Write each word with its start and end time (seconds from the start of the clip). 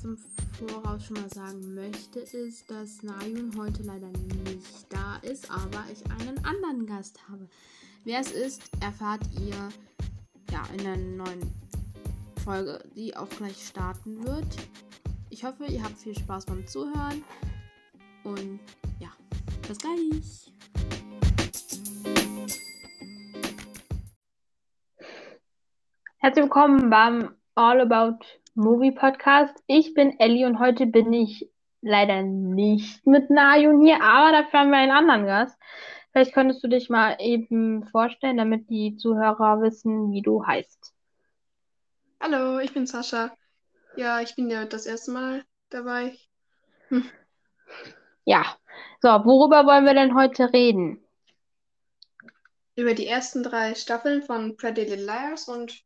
jetzt 0.00 0.04
im 0.04 0.16
Voraus 0.68 1.04
schon 1.04 1.20
mal 1.20 1.28
sagen 1.28 1.74
möchte, 1.74 2.20
ist, 2.20 2.70
dass 2.70 3.02
Nayun 3.02 3.52
heute 3.58 3.82
leider 3.82 4.08
nicht 4.08 4.86
da 4.88 5.16
ist, 5.22 5.50
aber 5.50 5.84
ich 5.92 6.04
einen 6.10 6.42
anderen 6.44 6.86
Gast 6.86 7.18
habe. 7.28 7.48
Wer 8.04 8.20
es 8.20 8.32
ist, 8.32 8.70
erfahrt 8.82 9.20
ihr 9.38 9.68
ja 10.50 10.62
in 10.72 10.84
der 10.84 10.96
neuen 10.96 11.52
Folge, 12.44 12.82
die 12.94 13.14
auch 13.16 13.28
gleich 13.28 13.66
starten 13.66 14.24
wird. 14.26 14.46
Ich 15.28 15.44
hoffe, 15.44 15.66
ihr 15.66 15.82
habt 15.82 15.98
viel 15.98 16.16
Spaß 16.16 16.46
beim 16.46 16.66
Zuhören 16.66 17.22
und 18.24 18.60
ja, 19.00 19.10
bis 19.68 19.78
gleich. 19.78 20.52
Herzlich 26.18 26.44
willkommen 26.44 26.88
beim 26.90 27.34
All 27.54 27.80
About 27.80 28.39
Movie 28.54 28.90
Podcast. 28.90 29.54
Ich 29.66 29.94
bin 29.94 30.18
Ellie 30.18 30.44
und 30.44 30.58
heute 30.58 30.86
bin 30.86 31.12
ich 31.12 31.48
leider 31.82 32.22
nicht 32.22 33.06
mit 33.06 33.30
Najun 33.30 33.84
hier, 33.84 34.02
aber 34.02 34.32
dafür 34.32 34.60
haben 34.60 34.70
wir 34.70 34.78
einen 34.78 34.90
anderen 34.90 35.26
Gast. 35.26 35.56
Vielleicht 36.10 36.34
könntest 36.34 36.62
du 36.64 36.68
dich 36.68 36.90
mal 36.90 37.16
eben 37.20 37.86
vorstellen, 37.86 38.36
damit 38.36 38.68
die 38.68 38.96
Zuhörer 38.96 39.62
wissen, 39.62 40.10
wie 40.12 40.22
du 40.22 40.44
heißt. 40.44 40.92
Hallo, 42.20 42.58
ich 42.58 42.74
bin 42.74 42.86
Sascha. 42.86 43.30
Ja, 43.96 44.20
ich 44.20 44.34
bin 44.34 44.50
ja 44.50 44.64
das 44.64 44.86
erste 44.86 45.12
Mal 45.12 45.44
dabei. 45.68 46.18
Hm. 46.88 47.08
Ja, 48.24 48.56
so, 49.00 49.08
worüber 49.08 49.64
wollen 49.64 49.84
wir 49.84 49.94
denn 49.94 50.16
heute 50.16 50.52
reden? 50.52 51.02
Über 52.74 52.94
die 52.94 53.06
ersten 53.06 53.44
drei 53.44 53.74
Staffeln 53.76 54.22
von 54.22 54.56
Pretty 54.56 54.82
Little 54.82 55.04
Liars 55.04 55.48
und 55.48 55.84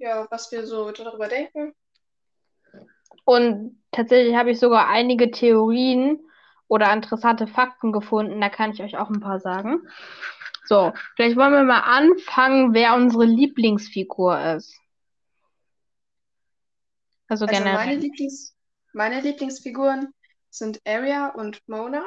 ja, 0.00 0.26
was 0.30 0.50
wir 0.50 0.66
so 0.66 0.90
darüber 0.90 1.28
denken. 1.28 1.74
Und 3.24 3.80
tatsächlich 3.92 4.34
habe 4.34 4.50
ich 4.50 4.58
sogar 4.58 4.88
einige 4.88 5.30
Theorien 5.30 6.20
oder 6.68 6.92
interessante 6.92 7.46
Fakten 7.46 7.92
gefunden. 7.92 8.40
Da 8.40 8.48
kann 8.48 8.72
ich 8.72 8.82
euch 8.82 8.96
auch 8.96 9.10
ein 9.10 9.20
paar 9.20 9.38
sagen. 9.38 9.86
So, 10.64 10.92
vielleicht 11.16 11.36
wollen 11.36 11.52
wir 11.52 11.64
mal 11.64 11.80
anfangen, 11.80 12.74
wer 12.74 12.94
unsere 12.94 13.24
Lieblingsfigur 13.24 14.38
ist. 14.56 14.76
Also, 17.28 17.44
also 17.44 17.58
generell. 17.58 17.86
Meine, 17.86 18.00
Lieblings 18.00 18.56
meine 18.92 19.20
Lieblingsfiguren 19.20 20.12
sind 20.48 20.80
Aria 20.84 21.28
und 21.28 21.60
Mona. 21.68 22.02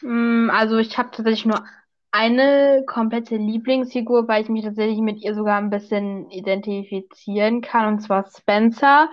Mm, 0.00 0.50
also 0.50 0.78
ich 0.78 0.96
habe 0.96 1.10
tatsächlich 1.10 1.44
nur 1.44 1.66
eine 2.14 2.84
komplette 2.86 3.34
Lieblingsfigur, 3.34 4.28
weil 4.28 4.44
ich 4.44 4.48
mich 4.48 4.64
tatsächlich 4.64 5.00
mit 5.00 5.20
ihr 5.20 5.34
sogar 5.34 5.58
ein 5.58 5.70
bisschen 5.70 6.30
identifizieren 6.30 7.60
kann, 7.60 7.94
und 7.94 8.00
zwar 8.02 8.30
Spencer. 8.30 9.10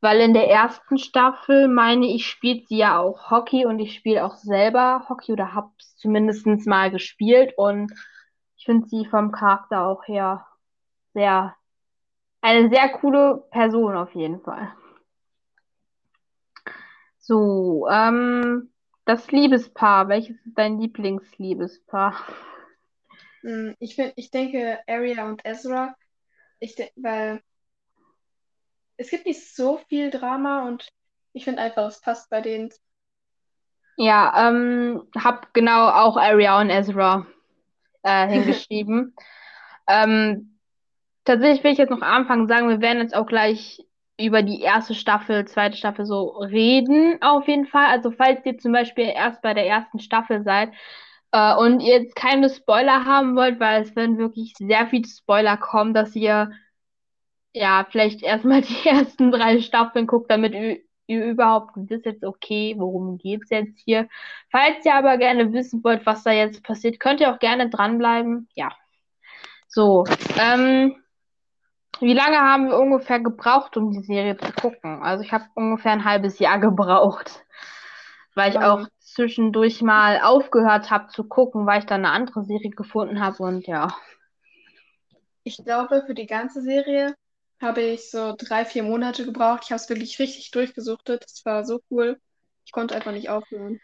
Weil 0.00 0.20
in 0.20 0.34
der 0.34 0.50
ersten 0.50 0.98
Staffel, 0.98 1.68
meine 1.68 2.06
ich, 2.06 2.26
spielt 2.26 2.66
sie 2.66 2.78
ja 2.78 2.98
auch 2.98 3.30
Hockey 3.30 3.66
und 3.66 3.78
ich 3.78 3.94
spiele 3.94 4.24
auch 4.24 4.34
selber 4.34 5.06
Hockey 5.08 5.30
oder 5.32 5.54
habe 5.54 5.70
es 5.78 5.96
zumindest 5.96 6.44
mal 6.66 6.90
gespielt 6.90 7.54
und 7.56 7.92
ich 8.56 8.64
finde 8.64 8.88
sie 8.88 9.06
vom 9.06 9.30
Charakter 9.30 9.86
auch 9.86 10.02
her 10.08 10.44
sehr, 11.12 11.54
eine 12.40 12.68
sehr 12.68 12.88
coole 12.88 13.44
Person 13.52 13.96
auf 13.96 14.12
jeden 14.12 14.40
Fall. 14.40 14.72
So, 17.18 17.86
ähm, 17.88 18.73
das 19.04 19.30
Liebespaar, 19.30 20.08
welches 20.08 20.36
ist 20.44 20.56
dein 20.56 20.78
Lieblingsliebespaar? 20.78 22.14
Hm, 23.42 23.74
ich, 23.78 23.94
find, 23.94 24.12
ich 24.16 24.30
denke 24.30 24.78
Arya 24.86 25.28
und 25.28 25.44
Ezra, 25.44 25.94
ich 26.60 26.76
weil 26.96 27.42
es 28.96 29.10
gibt 29.10 29.26
nicht 29.26 29.54
so 29.54 29.78
viel 29.88 30.10
Drama 30.10 30.66
und 30.66 30.88
ich 31.32 31.44
finde 31.44 31.62
einfach, 31.62 31.88
es 31.88 32.00
passt 32.00 32.30
bei 32.30 32.40
denen. 32.40 32.70
Ja, 33.96 34.48
ähm, 34.48 35.02
hab 35.16 35.52
genau 35.52 35.88
auch 35.88 36.16
Arya 36.16 36.60
und 36.60 36.70
Ezra 36.70 37.26
äh, 38.02 38.28
hingeschrieben. 38.32 39.14
ähm, 39.88 40.58
tatsächlich 41.24 41.62
will 41.64 41.72
ich 41.72 41.78
jetzt 41.78 41.90
noch 41.90 42.02
am 42.02 42.22
Anfang 42.22 42.48
sagen, 42.48 42.68
wir 42.68 42.80
werden 42.80 43.02
jetzt 43.02 43.14
auch 43.14 43.26
gleich 43.26 43.84
über 44.18 44.42
die 44.42 44.60
erste 44.60 44.94
Staffel, 44.94 45.44
zweite 45.46 45.76
Staffel 45.76 46.06
so 46.06 46.28
reden, 46.38 47.20
auf 47.22 47.48
jeden 47.48 47.66
Fall. 47.66 47.86
Also, 47.86 48.10
falls 48.10 48.44
ihr 48.46 48.58
zum 48.58 48.72
Beispiel 48.72 49.06
erst 49.06 49.42
bei 49.42 49.54
der 49.54 49.66
ersten 49.66 49.98
Staffel 49.98 50.42
seid 50.44 50.72
äh, 51.32 51.54
und 51.56 51.80
ihr 51.80 52.00
jetzt 52.00 52.16
keine 52.16 52.48
Spoiler 52.50 53.04
haben 53.04 53.36
wollt, 53.36 53.60
weil 53.60 53.82
es 53.82 53.96
werden 53.96 54.18
wirklich 54.18 54.54
sehr 54.58 54.86
viele 54.88 55.08
Spoiler 55.08 55.56
kommen, 55.56 55.94
dass 55.94 56.14
ihr 56.14 56.52
ja 57.52 57.86
vielleicht 57.90 58.22
erstmal 58.22 58.60
die 58.62 58.88
ersten 58.88 59.30
drei 59.32 59.60
Staffeln 59.60 60.06
guckt, 60.06 60.30
damit 60.30 60.54
ihr, 60.54 60.78
ihr 61.06 61.24
überhaupt 61.26 61.72
wisst 61.76 62.06
jetzt, 62.06 62.24
okay, 62.24 62.74
worum 62.78 63.18
geht's 63.18 63.50
jetzt 63.50 63.78
hier. 63.84 64.08
Falls 64.50 64.84
ihr 64.84 64.94
aber 64.94 65.18
gerne 65.18 65.52
wissen 65.52 65.82
wollt, 65.84 66.06
was 66.06 66.24
da 66.24 66.32
jetzt 66.32 66.62
passiert, 66.64 67.00
könnt 67.00 67.20
ihr 67.20 67.32
auch 67.34 67.38
gerne 67.40 67.70
dranbleiben. 67.70 68.48
Ja. 68.54 68.70
So, 69.68 70.04
ähm, 70.38 70.94
wie 72.00 72.12
lange 72.12 72.38
haben 72.38 72.68
wir 72.68 72.78
ungefähr 72.78 73.20
gebraucht, 73.20 73.76
um 73.76 73.92
die 73.92 74.02
Serie 74.02 74.36
zu 74.36 74.52
gucken? 74.52 75.02
Also 75.02 75.24
ich 75.24 75.32
habe 75.32 75.44
ungefähr 75.54 75.92
ein 75.92 76.04
halbes 76.04 76.38
Jahr 76.38 76.58
gebraucht, 76.60 77.44
weil 78.34 78.50
ich 78.50 78.58
auch 78.58 78.86
zwischendurch 79.00 79.82
mal 79.82 80.20
aufgehört 80.20 80.90
habe 80.90 81.08
zu 81.08 81.24
gucken, 81.24 81.66
weil 81.66 81.80
ich 81.80 81.86
dann 81.86 82.04
eine 82.04 82.14
andere 82.14 82.44
Serie 82.44 82.70
gefunden 82.70 83.20
habe 83.20 83.42
und 83.42 83.66
ja. 83.66 83.94
Ich 85.44 85.58
glaube, 85.62 86.02
für 86.06 86.14
die 86.14 86.26
ganze 86.26 86.62
Serie 86.62 87.14
habe 87.60 87.82
ich 87.82 88.10
so 88.10 88.34
drei, 88.36 88.64
vier 88.64 88.82
Monate 88.82 89.24
gebraucht. 89.24 89.62
Ich 89.64 89.70
habe 89.70 89.80
es 89.80 89.88
wirklich 89.88 90.18
richtig 90.18 90.50
durchgesuchtet. 90.50 91.24
Das 91.24 91.44
war 91.44 91.64
so 91.64 91.80
cool. 91.90 92.18
Ich 92.64 92.72
konnte 92.72 92.94
einfach 92.94 93.12
nicht 93.12 93.28
aufhören. 93.28 93.80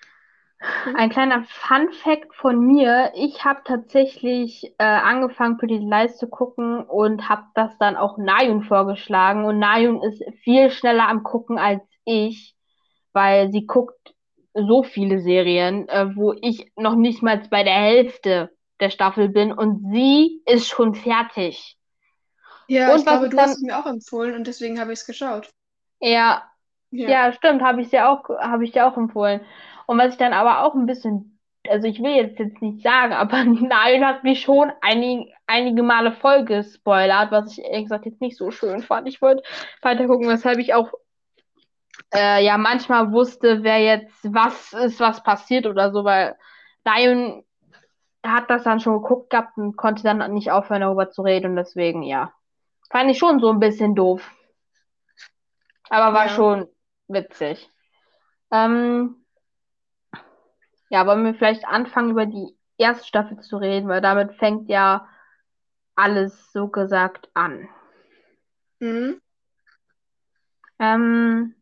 Ein 0.94 1.08
kleiner 1.08 1.44
Fun 1.44 1.90
Fact 1.92 2.34
von 2.34 2.58
mir. 2.60 3.12
Ich 3.14 3.44
habe 3.44 3.60
tatsächlich 3.64 4.74
äh, 4.78 4.84
angefangen, 4.84 5.58
Lies 5.62 6.18
zu 6.18 6.28
gucken 6.28 6.82
und 6.84 7.28
habe 7.30 7.44
das 7.54 7.76
dann 7.78 7.96
auch 7.96 8.18
Nayun 8.18 8.62
vorgeschlagen. 8.62 9.46
Und 9.46 9.58
Nayun 9.58 10.02
ist 10.02 10.22
viel 10.42 10.70
schneller 10.70 11.08
am 11.08 11.22
Gucken 11.22 11.58
als 11.58 11.82
ich, 12.04 12.54
weil 13.12 13.50
sie 13.50 13.66
guckt 13.66 14.14
so 14.52 14.82
viele 14.82 15.20
Serien, 15.20 15.88
äh, 15.88 16.14
wo 16.14 16.34
ich 16.40 16.70
noch 16.76 16.94
nicht 16.94 17.22
mal 17.22 17.40
bei 17.50 17.62
der 17.62 17.74
Hälfte 17.74 18.50
der 18.80 18.90
Staffel 18.90 19.28
bin 19.28 19.52
und 19.52 19.92
sie 19.92 20.42
ist 20.46 20.68
schon 20.68 20.94
fertig. 20.94 21.78
Ja, 22.66 22.92
und 22.92 22.98
ich 22.98 23.06
glaube, 23.06 23.28
du 23.28 23.36
dann... 23.36 23.46
hast 23.46 23.56
es 23.56 23.62
mir 23.62 23.78
auch 23.78 23.86
empfohlen 23.86 24.34
und 24.34 24.46
deswegen 24.46 24.78
habe 24.78 24.92
ich 24.92 25.00
es 25.00 25.06
geschaut. 25.06 25.50
Ja, 26.00 26.42
ja, 26.90 27.08
ja, 27.08 27.32
stimmt, 27.32 27.62
habe 27.62 27.82
ich 27.82 27.90
dir 27.90 28.08
auch, 28.08 28.28
habe 28.28 28.64
ich 28.64 28.72
dir 28.72 28.86
auch 28.86 28.96
empfohlen. 28.96 29.40
Und 29.90 29.98
was 29.98 30.12
ich 30.12 30.18
dann 30.18 30.32
aber 30.32 30.62
auch 30.62 30.76
ein 30.76 30.86
bisschen, 30.86 31.36
also 31.68 31.88
ich 31.88 32.00
will 32.00 32.12
jetzt, 32.12 32.38
jetzt 32.38 32.62
nicht 32.62 32.80
sagen, 32.80 33.12
aber 33.12 33.42
Nail 33.44 34.06
hat 34.06 34.22
mich 34.22 34.42
schon 34.42 34.70
einig, 34.82 35.34
einige 35.48 35.82
Male 35.82 36.12
voll 36.12 36.44
gespoilert, 36.44 37.32
was 37.32 37.50
ich 37.50 37.64
ehrlich 37.64 37.86
gesagt 37.86 38.06
jetzt 38.06 38.20
nicht 38.20 38.36
so 38.36 38.52
schön 38.52 38.82
fand. 38.82 39.08
Ich 39.08 39.20
wollte 39.20 39.42
weiter 39.82 40.06
gucken, 40.06 40.28
weshalb 40.28 40.58
ich 40.58 40.74
auch 40.74 40.92
äh, 42.14 42.44
ja 42.44 42.56
manchmal 42.56 43.10
wusste, 43.10 43.64
wer 43.64 43.80
jetzt 43.80 44.32
was 44.32 44.72
ist, 44.74 45.00
was 45.00 45.24
passiert 45.24 45.66
oder 45.66 45.90
so, 45.90 46.04
weil 46.04 46.36
Lion 46.84 47.42
hat 48.24 48.48
das 48.48 48.62
dann 48.62 48.78
schon 48.78 49.02
geguckt 49.02 49.30
gehabt 49.30 49.58
und 49.58 49.76
konnte 49.76 50.04
dann 50.04 50.32
nicht 50.32 50.52
aufhören, 50.52 50.82
darüber 50.82 51.10
zu 51.10 51.22
reden 51.22 51.46
und 51.50 51.56
deswegen, 51.56 52.04
ja. 52.04 52.32
Fand 52.92 53.10
ich 53.10 53.18
schon 53.18 53.40
so 53.40 53.50
ein 53.50 53.58
bisschen 53.58 53.96
doof. 53.96 54.22
Aber 55.88 56.14
war 56.14 56.26
ja. 56.26 56.32
schon 56.32 56.68
witzig. 57.08 57.68
Ähm, 58.52 59.19
ja, 60.90 61.06
wollen 61.06 61.24
wir 61.24 61.34
vielleicht 61.34 61.64
anfangen, 61.64 62.10
über 62.10 62.26
die 62.26 62.56
erste 62.76 63.06
Staffel 63.06 63.40
zu 63.40 63.56
reden, 63.56 63.88
weil 63.88 64.00
damit 64.00 64.34
fängt 64.34 64.68
ja 64.68 65.08
alles 65.94 66.52
so 66.52 66.68
gesagt 66.68 67.30
an. 67.32 67.68
Mhm. 68.80 69.20
Ähm, 70.78 71.54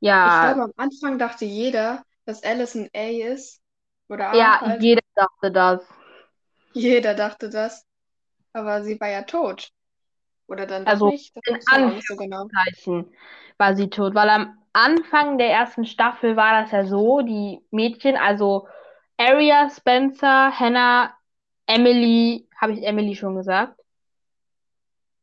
ja. 0.00 0.26
Ich 0.26 0.54
glaube, 0.54 0.72
am 0.72 0.84
Anfang 0.84 1.18
dachte 1.18 1.44
jeder, 1.44 2.02
dass 2.24 2.42
Alice 2.42 2.88
A 2.94 3.32
ist. 3.32 3.60
Oder 4.08 4.30
A 4.30 4.36
ja, 4.36 4.60
halt. 4.60 4.82
jeder 4.82 5.02
dachte 5.14 5.50
das. 5.52 5.82
Jeder 6.72 7.14
dachte 7.14 7.50
das. 7.50 7.84
Aber 8.52 8.82
sie 8.82 8.98
war 9.00 9.08
ja 9.08 9.22
tot. 9.22 9.70
Oder 10.46 10.66
dann 10.66 10.86
also 10.86 11.08
nicht. 11.10 11.34
Das 11.34 11.42
in 11.46 11.60
Anführungszeichen 11.66 12.02
so 12.06 12.16
genau. 12.16 12.48
war 13.58 13.76
sie 13.76 13.90
tot, 13.90 14.14
weil 14.14 14.30
am 14.30 14.58
Anfang 14.76 15.38
der 15.38 15.50
ersten 15.50 15.86
Staffel 15.86 16.36
war 16.36 16.60
das 16.60 16.70
ja 16.70 16.84
so, 16.84 17.22
die 17.22 17.62
Mädchen, 17.70 18.14
also 18.14 18.68
Aria, 19.16 19.70
Spencer, 19.70 20.52
Hannah, 20.52 21.16
Emily, 21.64 22.46
habe 22.60 22.74
ich 22.74 22.86
Emily 22.86 23.16
schon 23.16 23.36
gesagt? 23.36 23.80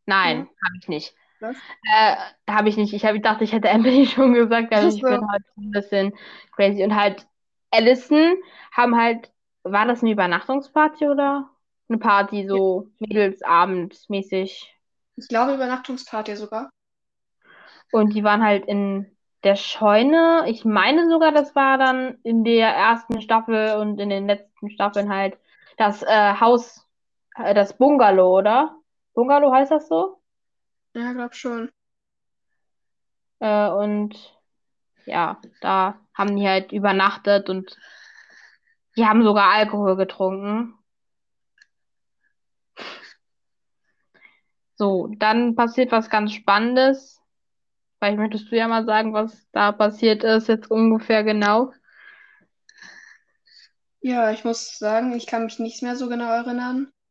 Nein, 0.08 0.38
ja. 0.38 0.68
habe 0.68 0.78
ich 0.80 0.88
nicht. 0.88 1.16
Was? 1.40 1.56
Äh, 1.84 2.16
habe 2.50 2.68
ich 2.68 2.78
nicht. 2.78 2.94
Ich, 2.94 3.06
hab, 3.06 3.14
ich 3.14 3.22
dachte, 3.22 3.44
ich 3.44 3.54
hätte 3.54 3.68
Emily 3.70 4.08
schon 4.08 4.34
gesagt, 4.34 4.74
aber 4.74 4.88
ich 4.88 5.00
bin 5.00 5.30
halt 5.30 5.44
ein 5.56 5.70
bisschen 5.70 6.14
crazy. 6.56 6.84
Und 6.84 6.96
halt 6.96 7.28
Allison 7.70 8.34
haben 8.72 8.98
halt, 8.98 9.32
war 9.62 9.86
das 9.86 10.02
eine 10.02 10.14
Übernachtungsparty 10.14 11.08
oder 11.10 11.48
eine 11.90 12.00
Party, 12.00 12.48
so 12.48 12.90
ja. 12.98 13.08
Mädelsabend 13.08 14.10
mäßig? 14.10 14.76
Ich 15.16 15.28
glaube 15.28 15.54
Übernachtungsparty 15.54 16.36
sogar. 16.38 16.72
Und 17.92 18.16
die 18.16 18.24
waren 18.24 18.44
halt 18.44 18.66
in 18.66 19.16
der 19.44 19.56
Scheune. 19.56 20.46
Ich 20.48 20.66
meine 20.66 21.10
sogar, 21.10 21.32
das 21.32 21.56
war 21.56 21.78
dann 21.78 22.18
in 22.24 22.44
der 22.44 22.70
ersten 22.70 23.22
Staffel 23.22 23.76
und 23.78 24.00
in 24.00 24.10
den 24.10 24.28
letzten 24.28 24.70
Staffeln 24.70 25.10
halt 25.14 25.38
das 25.78 26.04
äh, 26.04 26.34
Haus, 26.40 26.88
äh, 27.36 27.54
das 27.54 27.78
Bungalow, 27.78 28.38
oder? 28.38 28.76
Bungalow 29.14 29.52
heißt 29.54 29.72
das 29.72 29.88
so? 29.88 30.22
Ja, 30.96 31.14
glaub 31.14 31.34
schon. 31.36 31.72
Äh, 33.40 33.70
und 33.70 34.16
ja, 35.06 35.42
da 35.62 36.00
haben 36.14 36.36
die 36.36 36.48
halt 36.48 36.72
übernachtet 36.72 37.50
und 37.50 37.78
die 38.96 39.06
haben 39.06 39.24
sogar 39.24 39.52
Alkohol 39.52 39.96
getrunken. 39.98 40.78
So, 44.76 45.08
dann 45.18 45.56
passiert 45.56 45.92
was 45.92 46.10
ganz 46.10 46.34
Spannendes. 46.34 47.23
Vielleicht 48.04 48.18
möchtest 48.18 48.52
du 48.52 48.58
ja 48.58 48.68
mal 48.68 48.84
sagen, 48.84 49.14
was 49.14 49.48
da 49.54 49.72
passiert 49.72 50.26
ist, 50.26 50.50
jetzt 50.50 50.70
ungefähr 50.70 51.24
genau. 51.24 51.72
Ja, 54.02 54.30
ich 54.32 54.44
muss 54.44 54.78
sagen, 54.78 55.14
ich 55.14 55.26
kann 55.26 55.46
mich 55.46 55.58
nicht 55.58 55.82
mehr 55.82 55.96
so 55.96 56.10
genau 56.10 56.30
erinnern. 56.30 56.92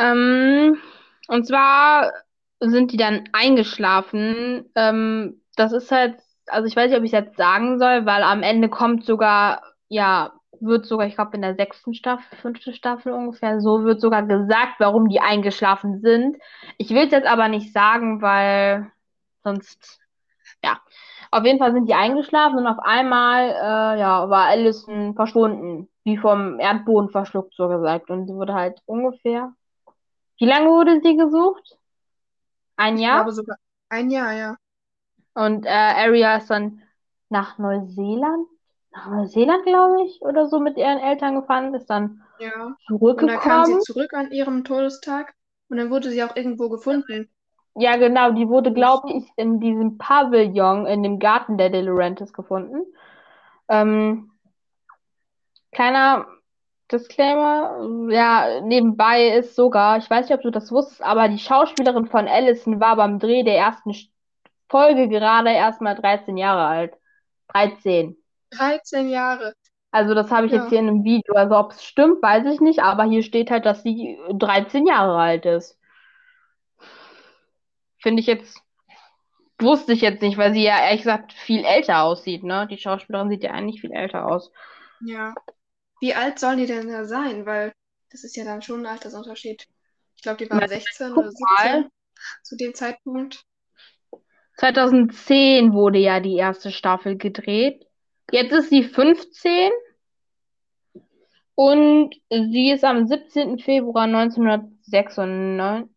Ähm, 0.00 0.78
und 1.26 1.44
zwar 1.44 2.12
sind 2.60 2.92
die 2.92 2.96
dann 2.96 3.28
eingeschlafen. 3.32 4.70
Ähm, 4.76 5.42
das 5.56 5.72
ist 5.72 5.90
halt, 5.90 6.20
also 6.46 6.68
ich 6.68 6.76
weiß 6.76 6.88
nicht, 6.88 6.98
ob 6.98 7.04
ich 7.04 7.12
es 7.12 7.18
jetzt 7.18 7.36
sagen 7.36 7.80
soll, 7.80 8.06
weil 8.06 8.22
am 8.22 8.44
Ende 8.44 8.68
kommt 8.68 9.04
sogar, 9.04 9.62
ja, 9.88 10.37
wird 10.60 10.86
sogar, 10.86 11.06
ich 11.06 11.14
glaube 11.16 11.36
in 11.36 11.42
der 11.42 11.54
sechsten 11.56 11.94
Staffel, 11.94 12.36
fünfte 12.38 12.72
Staffel 12.74 13.12
ungefähr, 13.12 13.60
so 13.60 13.84
wird 13.84 14.00
sogar 14.00 14.22
gesagt, 14.24 14.74
warum 14.78 15.08
die 15.08 15.20
eingeschlafen 15.20 16.00
sind. 16.00 16.36
Ich 16.78 16.90
will 16.90 17.06
es 17.06 17.12
jetzt 17.12 17.26
aber 17.28 17.48
nicht 17.48 17.72
sagen, 17.72 18.22
weil 18.22 18.90
sonst, 19.44 20.00
ja. 20.64 20.80
Auf 21.30 21.44
jeden 21.44 21.58
Fall 21.58 21.72
sind 21.74 21.88
die 21.88 21.94
eingeschlafen 21.94 22.58
und 22.58 22.66
auf 22.66 22.78
einmal, 22.80 23.50
äh, 23.50 24.00
ja, 24.00 24.30
war 24.30 24.46
Allison 24.46 25.14
verschwunden, 25.14 25.88
wie 26.04 26.16
vom 26.16 26.58
Erdboden 26.60 27.10
verschluckt, 27.10 27.54
so 27.54 27.68
gesagt. 27.68 28.10
Und 28.10 28.26
sie 28.28 28.34
wurde 28.34 28.54
halt 28.54 28.80
ungefähr, 28.86 29.52
wie 30.38 30.46
lange 30.46 30.68
wurde 30.70 31.00
sie 31.02 31.16
gesucht? 31.16 31.78
Ein 32.76 32.96
Ich 32.96 33.02
Jahr? 33.02 33.16
glaube 33.16 33.32
sogar 33.32 33.56
ein 33.90 34.10
Jahr, 34.10 34.32
ja. 34.32 34.56
Und 35.34 35.66
äh, 35.66 35.68
Aria 35.70 36.36
ist 36.36 36.50
dann 36.50 36.82
nach 37.28 37.58
Neuseeland, 37.58 38.46
nach 38.92 39.10
Neuseeland, 39.10 39.64
glaube 39.64 40.04
ich, 40.04 40.20
oder 40.22 40.46
so 40.48 40.60
mit 40.60 40.76
ihren 40.76 40.98
Eltern 40.98 41.34
gefahren, 41.40 41.74
ist 41.74 41.86
dann 41.90 42.22
Ja. 42.38 42.76
Und 43.10 43.26
dann 43.28 43.40
kam 43.40 43.64
sie 43.64 43.78
zurückgekommen. 43.78 43.80
zurück 43.80 44.14
an 44.14 44.30
ihrem 44.32 44.64
Todestag 44.64 45.34
und 45.68 45.76
dann 45.76 45.90
wurde 45.90 46.10
sie 46.10 46.22
auch 46.22 46.36
irgendwo 46.36 46.68
gefunden. 46.68 47.30
Ja, 47.74 47.96
genau, 47.96 48.32
die 48.32 48.48
wurde, 48.48 48.72
glaube 48.72 49.12
ich, 49.12 49.24
in 49.36 49.60
diesem 49.60 49.98
Pavillon 49.98 50.86
in 50.86 51.02
dem 51.02 51.18
Garten 51.18 51.58
der 51.58 51.70
De 51.70 51.80
Laurentiis 51.80 52.32
gefunden. 52.32 52.84
Ähm, 53.68 54.32
kleiner 55.72 56.26
Disclaimer, 56.90 58.10
ja, 58.10 58.60
nebenbei 58.62 59.28
ist 59.28 59.54
sogar, 59.54 59.98
ich 59.98 60.08
weiß 60.08 60.28
nicht, 60.28 60.34
ob 60.36 60.42
du 60.42 60.50
das 60.50 60.72
wusstest, 60.72 61.02
aber 61.02 61.28
die 61.28 61.38
Schauspielerin 61.38 62.06
von 62.06 62.26
Allison 62.26 62.80
war 62.80 62.96
beim 62.96 63.18
Dreh 63.18 63.42
der 63.42 63.56
ersten 63.58 63.94
Folge 64.70 65.08
gerade 65.08 65.50
erst 65.50 65.80
mal 65.82 65.94
13 65.94 66.36
Jahre 66.36 66.66
alt. 66.66 66.94
13. 67.48 68.16
13 68.50 69.08
Jahre. 69.08 69.54
Also 69.90 70.14
das 70.14 70.30
habe 70.30 70.46
ich 70.46 70.52
Ja. 70.52 70.62
jetzt 70.62 70.68
hier 70.70 70.78
in 70.80 70.88
einem 70.88 71.04
Video. 71.04 71.34
Also 71.34 71.56
ob 71.56 71.72
es 71.72 71.84
stimmt, 71.84 72.22
weiß 72.22 72.46
ich 72.52 72.60
nicht, 72.60 72.80
aber 72.80 73.04
hier 73.04 73.22
steht 73.22 73.50
halt, 73.50 73.66
dass 73.66 73.82
sie 73.82 74.18
13 74.32 74.86
Jahre 74.86 75.18
alt 75.18 75.46
ist. 75.46 75.78
Finde 78.00 78.20
ich 78.20 78.26
jetzt, 78.26 78.60
wusste 79.60 79.92
ich 79.92 80.00
jetzt 80.00 80.22
nicht, 80.22 80.38
weil 80.38 80.52
sie 80.52 80.62
ja 80.62 80.80
ehrlich 80.80 81.02
gesagt 81.02 81.32
viel 81.32 81.64
älter 81.64 82.02
aussieht, 82.02 82.44
ne? 82.44 82.66
Die 82.70 82.78
Schauspielerin 82.78 83.30
sieht 83.30 83.42
ja 83.44 83.52
eigentlich 83.52 83.80
viel 83.80 83.92
älter 83.92 84.26
aus. 84.26 84.52
Ja. 85.00 85.34
Wie 86.00 86.14
alt 86.14 86.38
sollen 86.38 86.58
die 86.58 86.66
denn 86.66 86.88
da 86.88 87.04
sein? 87.04 87.46
Weil 87.46 87.72
das 88.10 88.24
ist 88.24 88.36
ja 88.36 88.44
dann 88.44 88.62
schon 88.62 88.80
ein 88.80 88.86
Altersunterschied. 88.86 89.66
Ich 90.16 90.22
glaube, 90.22 90.44
die 90.44 90.50
waren 90.50 90.60
Na, 90.60 90.68
16 90.68 91.08
guck 91.14 91.18
oder 91.18 91.32
mal. 91.38 91.82
17 91.82 91.90
zu 92.42 92.56
dem 92.56 92.74
Zeitpunkt. 92.74 93.44
2010 94.58 95.72
wurde 95.72 95.98
ja 95.98 96.20
die 96.20 96.36
erste 96.36 96.70
Staffel 96.70 97.16
gedreht. 97.18 97.87
Jetzt 98.30 98.52
ist 98.52 98.70
sie 98.70 98.84
15 98.84 99.70
und 101.54 102.14
sie 102.30 102.70
ist 102.70 102.84
am 102.84 103.06
17. 103.06 103.58
Februar 103.58 104.04
1996. 104.04 105.90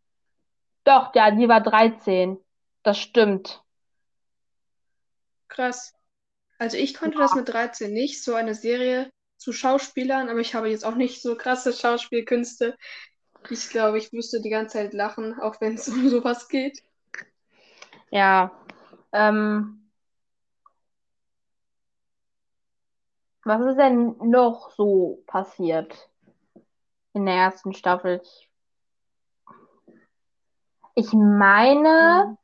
Doch, 0.84 1.14
ja, 1.14 1.32
die 1.32 1.48
war 1.48 1.62
13. 1.62 2.38
Das 2.84 2.98
stimmt. 2.98 3.64
Krass. 5.50 5.94
Also 6.58 6.78
ich 6.78 6.94
konnte 6.94 7.18
das 7.18 7.36
mit 7.36 7.50
13 7.50 7.92
nicht, 7.92 8.24
so 8.24 8.34
eine 8.34 8.56
Serie 8.56 9.12
zu 9.38 9.52
Schauspielern, 9.52 10.30
aber 10.30 10.40
ich 10.40 10.56
habe 10.56 10.70
jetzt 10.70 10.86
auch 10.86 10.96
nicht 10.96 11.22
so 11.22 11.36
krasse 11.36 11.74
Schauspielkünste. 11.74 12.78
Ich 13.50 13.70
glaube, 13.70 13.98
ich 13.98 14.14
müsste 14.14 14.42
die 14.42 14.50
ganze 14.50 14.78
Zeit 14.78 14.94
lachen, 14.94 15.40
auch 15.40 15.60
wenn 15.60 15.76
es 15.76 15.88
um 15.90 16.08
sowas 16.10 16.48
geht. 16.48 16.82
Ja. 18.12 18.52
Ähm, 19.12 19.81
was 23.44 23.62
ist 23.66 23.78
denn 23.78 24.16
noch 24.20 24.72
so 24.72 25.24
passiert 25.28 26.10
in 27.14 27.26
der 27.26 27.36
ersten 27.36 27.74
Staffel? 27.74 28.22
Ich 30.96 31.14
meine, 31.14 32.38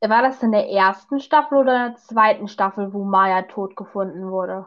war 0.00 0.22
das 0.22 0.42
in 0.42 0.52
der 0.52 0.68
ersten 0.68 1.20
Staffel 1.20 1.58
oder 1.58 1.86
in 1.86 1.92
der 1.92 2.00
zweiten 2.00 2.48
Staffel, 2.48 2.92
wo 2.92 3.04
Maya 3.04 3.42
tot 3.42 3.76
gefunden 3.76 4.30
wurde? 4.30 4.66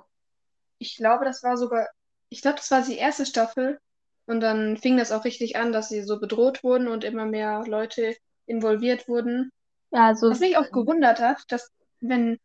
Ich 0.78 0.98
glaube, 0.98 1.26
das 1.26 1.44
war 1.44 1.58
sogar, 1.58 1.88
ich 2.30 2.42
glaube, 2.42 2.58
das 2.58 2.70
war 2.72 2.82
die 2.82 2.98
erste 2.98 3.26
Staffel. 3.26 3.80
Und 4.26 4.40
dann 4.40 4.78
fing 4.78 4.98
das 4.98 5.12
auch 5.12 5.26
richtig 5.26 5.58
an, 5.58 5.74
dass 5.74 5.90
sie 5.90 6.02
so 6.02 6.20
bedroht 6.20 6.64
wurden 6.64 6.88
und 6.88 7.04
immer 7.04 7.26
mehr 7.26 7.64
Leute 7.68 8.16
involviert 8.46 9.08
wurden. 9.08 9.52
Ja, 9.92 10.08
also 10.08 10.30
Was 10.30 10.40
mich 10.40 10.58
auch 10.58 10.72
gewundert 10.72 11.20
hat, 11.20 11.44
dass 11.50 11.72
wenn 12.00 12.40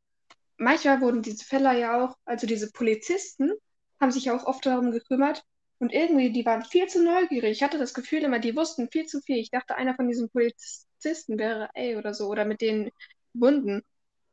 manchmal 0.59 1.01
wurden 1.01 1.23
diese 1.23 1.45
Fälle 1.45 1.79
ja 1.79 2.05
auch, 2.05 2.17
also 2.25 2.47
diese 2.47 2.71
Polizisten 2.73 3.53
haben 4.01 4.13
sich 4.13 4.31
auch 4.31 4.45
oft 4.45 4.65
darum 4.67 4.93
gekümmert 4.93 5.45
und 5.79 5.93
irgendwie, 5.93 6.33
die 6.33 6.45
waren 6.47 6.65
viel 6.65 6.87
zu 6.89 7.03
neugierig. 7.03 7.53
Ich 7.53 7.63
hatte 7.63 7.79
das 7.79 7.95
Gefühl 7.95 8.25
immer, 8.25 8.39
die 8.41 8.57
wussten 8.57 8.89
viel 8.91 9.07
zu 9.07 9.21
viel. 9.23 9.39
Ich 9.39 9.51
dachte, 9.51 9.77
einer 9.77 9.95
von 9.95 10.09
diesen 10.09 10.31
Polizisten 10.31 11.39
wäre 11.39 11.69
ey 11.75 11.97
oder 11.97 12.15
so 12.15 12.29
oder 12.29 12.45
mit 12.45 12.61
denen 12.61 12.91
verbunden, 13.33 13.83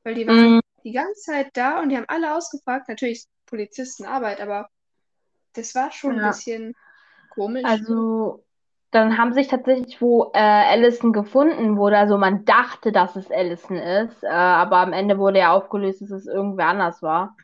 weil 0.04 0.16
die 0.16 0.28
waren 0.28 0.58
Mm, 0.58 0.62
die 0.84 0.92
ganze 0.92 1.22
Zeit 1.22 1.50
da 1.54 1.82
und 1.82 1.90
die 1.90 1.98
haben 1.98 2.10
alle 2.10 2.36
ausgefragt. 2.36 2.90
Natürlich 2.90 3.20
ist 3.20 3.30
Polizistenarbeit, 3.46 4.42
aber 4.42 4.70
das 5.54 5.76
war 5.76 5.92
schon 5.92 6.14
ein 6.14 6.22
ja. 6.22 6.28
bisschen 6.30 6.74
komisch. 7.30 7.64
Also, 7.64 8.44
dann 8.96 9.18
haben 9.18 9.34
sich 9.34 9.50
tatsächlich, 9.50 10.02
wo 10.02 10.32
äh, 10.34 10.40
Allison 10.40 11.12
gefunden 11.12 11.78
wurde, 11.78 11.98
also 11.98 12.18
man 12.18 12.46
dachte, 12.46 12.94
dass 12.94 13.16
es 13.18 13.30
Allison 13.30 13.78
ist, 13.78 14.24
äh, 14.24 14.28
aber 14.28 14.78
am 14.78 14.94
Ende 14.94 15.18
wurde 15.20 15.40
ja 15.40 15.54
aufgelöst, 15.54 16.02
dass 16.02 16.12
es 16.12 16.28
irgendwer 16.28 16.68
anders 16.68 17.02
war. 17.02 17.36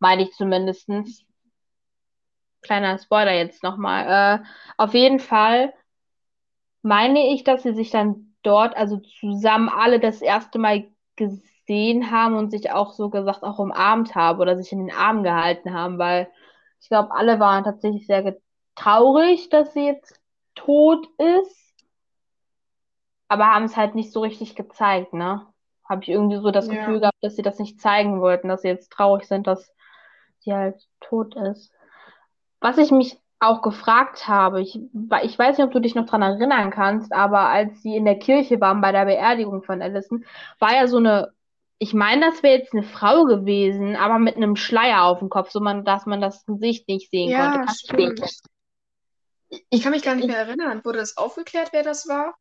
Meine 0.00 0.22
ich 0.22 0.32
zumindestens. 0.32 1.24
Kleiner 2.62 2.98
Spoiler 2.98 3.32
jetzt 3.32 3.62
nochmal. 3.62 4.40
Äh, 4.40 4.44
auf 4.76 4.94
jeden 4.94 5.20
Fall 5.20 5.72
meine 6.82 7.32
ich, 7.32 7.44
dass 7.44 7.62
sie 7.62 7.74
sich 7.74 7.90
dann 7.90 8.34
dort, 8.42 8.76
also 8.76 8.98
zusammen 8.98 9.68
alle 9.68 10.00
das 10.00 10.20
erste 10.20 10.58
Mal 10.58 10.88
gesehen 11.14 12.10
haben 12.10 12.36
und 12.36 12.50
sich 12.50 12.72
auch 12.72 12.92
so 12.92 13.08
gesagt 13.08 13.44
auch 13.44 13.60
umarmt 13.60 14.16
haben 14.16 14.40
oder 14.40 14.56
sich 14.56 14.72
in 14.72 14.86
den 14.86 14.96
Arm 14.96 15.22
gehalten 15.22 15.72
haben, 15.72 15.98
weil 15.98 16.28
ich 16.80 16.88
glaube, 16.88 17.12
alle 17.12 17.38
waren 17.38 17.62
tatsächlich 17.62 18.06
sehr 18.06 18.36
traurig, 18.74 19.48
dass 19.48 19.72
sie 19.74 19.86
jetzt 19.86 20.21
tot 20.54 21.06
ist, 21.18 21.86
aber 23.28 23.46
haben 23.46 23.64
es 23.64 23.76
halt 23.76 23.94
nicht 23.94 24.12
so 24.12 24.20
richtig 24.20 24.54
gezeigt, 24.54 25.12
ne? 25.12 25.46
Habe 25.88 26.02
ich 26.02 26.08
irgendwie 26.10 26.36
so 26.36 26.50
das 26.50 26.68
Ja. 26.68 26.74
Gefühl 26.74 27.00
gehabt, 27.00 27.18
dass 27.22 27.36
sie 27.36 27.42
das 27.42 27.58
nicht 27.58 27.80
zeigen 27.80 28.20
wollten, 28.20 28.48
dass 28.48 28.62
sie 28.62 28.68
jetzt 28.68 28.90
traurig 28.92 29.26
sind, 29.26 29.46
dass 29.46 29.72
sie 30.40 30.52
halt 30.52 30.86
tot 31.00 31.34
ist. 31.34 31.72
Was 32.60 32.78
ich 32.78 32.90
mich 32.90 33.18
auch 33.40 33.62
gefragt 33.62 34.28
habe, 34.28 34.60
ich, 34.60 34.78
ich 35.22 35.38
weiß 35.38 35.58
nicht, 35.58 35.66
ob 35.66 35.72
du 35.72 35.80
dich 35.80 35.94
noch 35.94 36.06
dran 36.06 36.22
erinnern 36.22 36.70
kannst, 36.70 37.12
aber 37.12 37.48
als 37.48 37.82
sie 37.82 37.96
in 37.96 38.04
der 38.04 38.18
Kirche 38.18 38.60
waren 38.60 38.80
bei 38.80 38.92
der 38.92 39.04
Beerdigung 39.04 39.62
von 39.62 39.82
Allison, 39.82 40.24
war 40.60 40.74
ja 40.74 40.86
so 40.86 40.98
eine, 40.98 41.32
ich 41.78 41.92
meine, 41.92 42.26
das 42.26 42.44
wäre 42.44 42.58
jetzt 42.58 42.72
eine 42.72 42.84
Frau 42.84 43.24
gewesen, 43.24 43.96
aber 43.96 44.20
mit 44.20 44.36
einem 44.36 44.54
Schleier 44.54 45.04
auf 45.04 45.18
dem 45.18 45.28
Kopf, 45.28 45.50
so 45.50 45.58
man, 45.58 45.84
dass 45.84 46.06
man 46.06 46.20
das 46.20 46.46
Gesicht 46.46 46.86
nicht 46.86 47.10
sehen 47.10 47.34
konnte. 47.34 47.58
Ja, 47.58 47.64
Kannst 47.64 47.90
du 47.90 47.96
dich 47.96 48.06
stimmt. 48.06 48.32
Ich 49.70 49.82
kann 49.82 49.92
mich 49.92 50.02
gar 50.02 50.14
nicht 50.14 50.26
mehr 50.26 50.38
erinnern. 50.38 50.84
Wurde 50.84 50.98
das 50.98 51.16
aufgeklärt, 51.16 51.72
wer 51.72 51.82
das 51.82 52.08
war? 52.08 52.34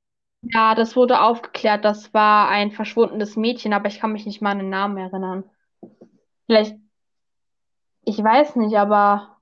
Ja, 0.44 0.76
das 0.76 0.96
wurde 0.96 1.22
aufgeklärt. 1.22 1.86
Das 1.86 2.14
war 2.14 2.50
ein 2.50 2.72
verschwundenes 2.72 3.36
Mädchen, 3.36 3.74
aber 3.74 3.88
ich 3.88 4.00
kann 4.00 4.12
mich 4.12 4.26
nicht 4.26 4.42
mal 4.42 4.52
an 4.52 4.60
den 4.60 4.70
Namen 4.70 4.98
erinnern. 4.98 5.44
Vielleicht, 6.46 6.76
ich 8.04 8.24
weiß 8.24 8.56
nicht, 8.56 8.76
aber 8.78 9.38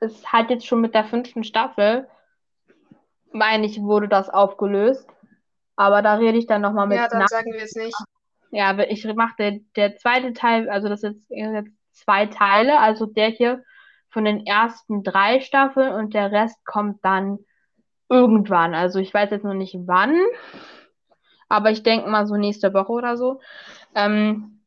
es 0.00 0.32
halt 0.32 0.50
jetzt 0.50 0.66
schon 0.66 0.80
mit 0.80 0.94
der 0.94 1.04
fünften 1.04 1.44
Staffel. 1.44 2.08
meine 3.32 3.66
ich, 3.66 3.80
wurde 3.80 4.08
das 4.08 4.28
aufgelöst. 4.28 5.08
Aber 5.76 6.02
da 6.02 6.14
rede 6.14 6.38
ich 6.38 6.46
dann 6.46 6.62
nochmal 6.62 6.86
mit 6.86 6.98
Ja, 6.98 7.08
dann 7.08 7.20
nach. 7.20 7.28
sagen 7.28 7.52
wir 7.52 7.62
es 7.62 7.74
nicht. 7.74 7.96
Ja, 8.50 8.78
ich 8.78 9.04
mache 9.14 9.34
der, 9.38 9.60
der 9.74 9.96
zweite 9.96 10.32
Teil, 10.32 10.68
also 10.70 10.88
das 10.88 11.02
ist 11.02 11.28
jetzt 11.30 11.72
zwei 11.92 12.26
Teile, 12.26 12.78
also 12.78 13.06
der 13.06 13.28
hier 13.28 13.64
von 14.14 14.24
den 14.24 14.46
ersten 14.46 15.02
drei 15.02 15.40
Staffeln 15.40 15.92
und 15.92 16.14
der 16.14 16.30
Rest 16.30 16.64
kommt 16.64 17.04
dann 17.04 17.40
irgendwann. 18.08 18.72
Also 18.72 19.00
ich 19.00 19.12
weiß 19.12 19.30
jetzt 19.32 19.44
noch 19.44 19.54
nicht 19.54 19.76
wann, 19.86 20.16
aber 21.48 21.72
ich 21.72 21.82
denke 21.82 22.08
mal 22.08 22.26
so 22.26 22.36
nächste 22.36 22.72
Woche 22.72 22.92
oder 22.92 23.16
so. 23.16 23.40
Ähm, 23.94 24.62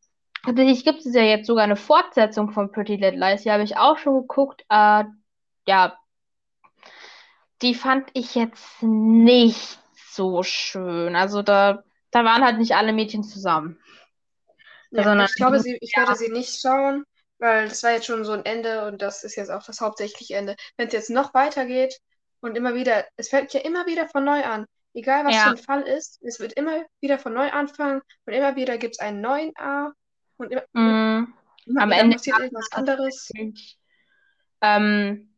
tatsächlich 0.46 0.84
gibt 0.84 1.00
es 1.00 1.16
ja 1.16 1.24
jetzt 1.24 1.48
sogar 1.48 1.63
eine 1.63 1.77
Fortsetzung 1.77 2.51
von 2.51 2.74
Pretty 2.74 2.98
Little 2.98 3.20
Lies. 3.20 3.44
Die 3.44 3.51
habe 3.51 3.63
ich 3.63 3.77
auch 3.77 3.98
schon 3.98 4.22
geguckt. 4.22 4.66
Äh, 4.70 5.06
ja, 5.66 5.98
die 7.62 7.74
fand 7.74 8.10
ich 8.13 8.36
jetzt 8.36 8.84
nicht 8.84 9.80
so 9.96 10.44
schön. 10.44 11.16
Also 11.16 11.42
da, 11.42 11.84
da 12.12 12.25
waren 12.25 12.44
halt 12.44 12.58
nicht 12.58 12.75
alle 12.75 12.92
Mädchen 12.92 13.24
zusammen. 13.24 13.80
Ja, 14.92 15.24
ich 15.24 15.36
glaube, 15.36 15.60
sie, 15.62 15.77
ich 15.80 15.96
werde 15.96 16.16
sie 16.16 16.32
nicht 16.32 16.62
schauen, 16.62 17.06
weil 17.39 17.70
das 17.70 17.84
war 17.84 17.91
jetzt 17.91 18.06
schon 18.06 18.25
so 18.25 18.32
ein 18.34 18.46
Ende 18.46 18.86
und 18.88 19.01
das 19.01 19.24
ist 19.24 19.36
jetzt 19.36 19.50
auch 19.51 19.63
das 19.63 19.82
hauptsächliche 19.82 20.36
Ende. 20.36 20.56
Wenn 20.77 20.88
es 20.88 20.94
jetzt 20.94 21.10
noch 21.10 21.34
weitergeht 21.34 22.00
und 22.41 22.56
immer 22.58 22.75
wieder, 22.75 23.06
es 23.17 23.29
fängt 23.29 23.53
ja 23.53 23.62
immer 23.62 23.86
wieder 23.88 24.08
von 24.10 24.24
neu 24.24 24.44
an. 24.44 24.65
Egal 24.94 25.25
was 25.25 25.41
Ja. 25.41 25.44
für 25.44 25.50
ein 25.51 25.58
Fall 25.58 25.84
ist, 25.84 26.22
es 26.24 26.39
wird 26.39 26.53
immer 26.53 26.84
wieder 27.01 27.20
von 27.20 27.34
neu 27.34 27.50
anfangen 27.51 28.01
und 28.25 28.34
immer 28.34 28.56
wieder 28.56 28.77
gibt 28.77 28.96
es 28.96 29.00
einen 29.00 29.22
neuen 29.22 29.53
A 29.58 29.91
und 30.38 30.51
immer, 30.51 30.63
Mm, 30.74 31.34
immer 31.65 31.84
am 31.84 31.91
Ende 31.91 32.17
passiert 32.17 32.38
irgendwas 32.39 32.72
anderes. 32.74 33.32
Ähm, 34.62 35.29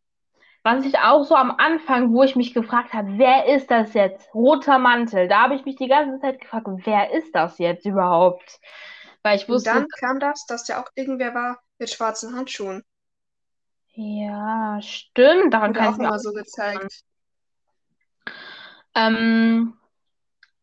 was 0.63 0.85
ich 0.85 0.99
auch 0.99 1.25
so 1.25 1.35
am 1.35 1.51
Anfang, 1.51 2.13
wo 2.13 2.23
ich 2.23 2.35
mich 2.35 2.53
gefragt 2.53 2.93
habe, 2.93 3.17
wer 3.17 3.47
ist 3.47 3.71
das 3.71 3.93
jetzt? 3.95 4.33
Roter 4.35 4.79
Mantel. 4.79 5.27
Da 5.27 5.43
habe 5.43 5.55
ich 5.55 5.65
mich 5.65 5.77
die 5.77 5.87
ganze 5.87 6.19
Zeit 6.21 6.41
gefragt, 6.41 6.67
wer 6.85 7.11
ist 7.13 7.33
das 7.35 7.59
jetzt 7.59 7.85
überhaupt? 7.85 8.59
Weil 9.23 9.37
ich 9.37 9.49
Und 9.49 9.49
wusste, 9.49 9.67
dann 9.67 9.87
kam 9.99 10.19
das, 10.21 10.45
dass 10.45 10.67
ja 10.69 10.81
auch 10.81 10.89
irgendwer 10.95 11.33
war 11.33 11.61
mit 11.79 11.89
schwarzen 11.89 12.35
Handschuhen. 12.35 12.83
ja, 13.95 14.79
stimmt, 14.81 15.53
daran 15.53 15.73
Wurde 15.73 15.73
kann 15.73 15.89
auch 15.89 15.95
ich 15.95 15.99
immer 15.99 16.19
so 16.19 16.33
gezeigt. 16.33 17.05
Ähm, 18.95 19.73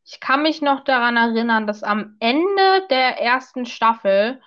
ich 0.05 0.21
kann 0.21 0.43
mich 0.43 0.63
noch 0.63 0.85
daran 0.85 1.17
erinnern, 1.17 1.67
dass 1.67 1.83
am 1.83 2.17
Ende 2.21 2.87
der 2.91 3.21
ersten 3.21 3.67
Staffel 3.67 4.41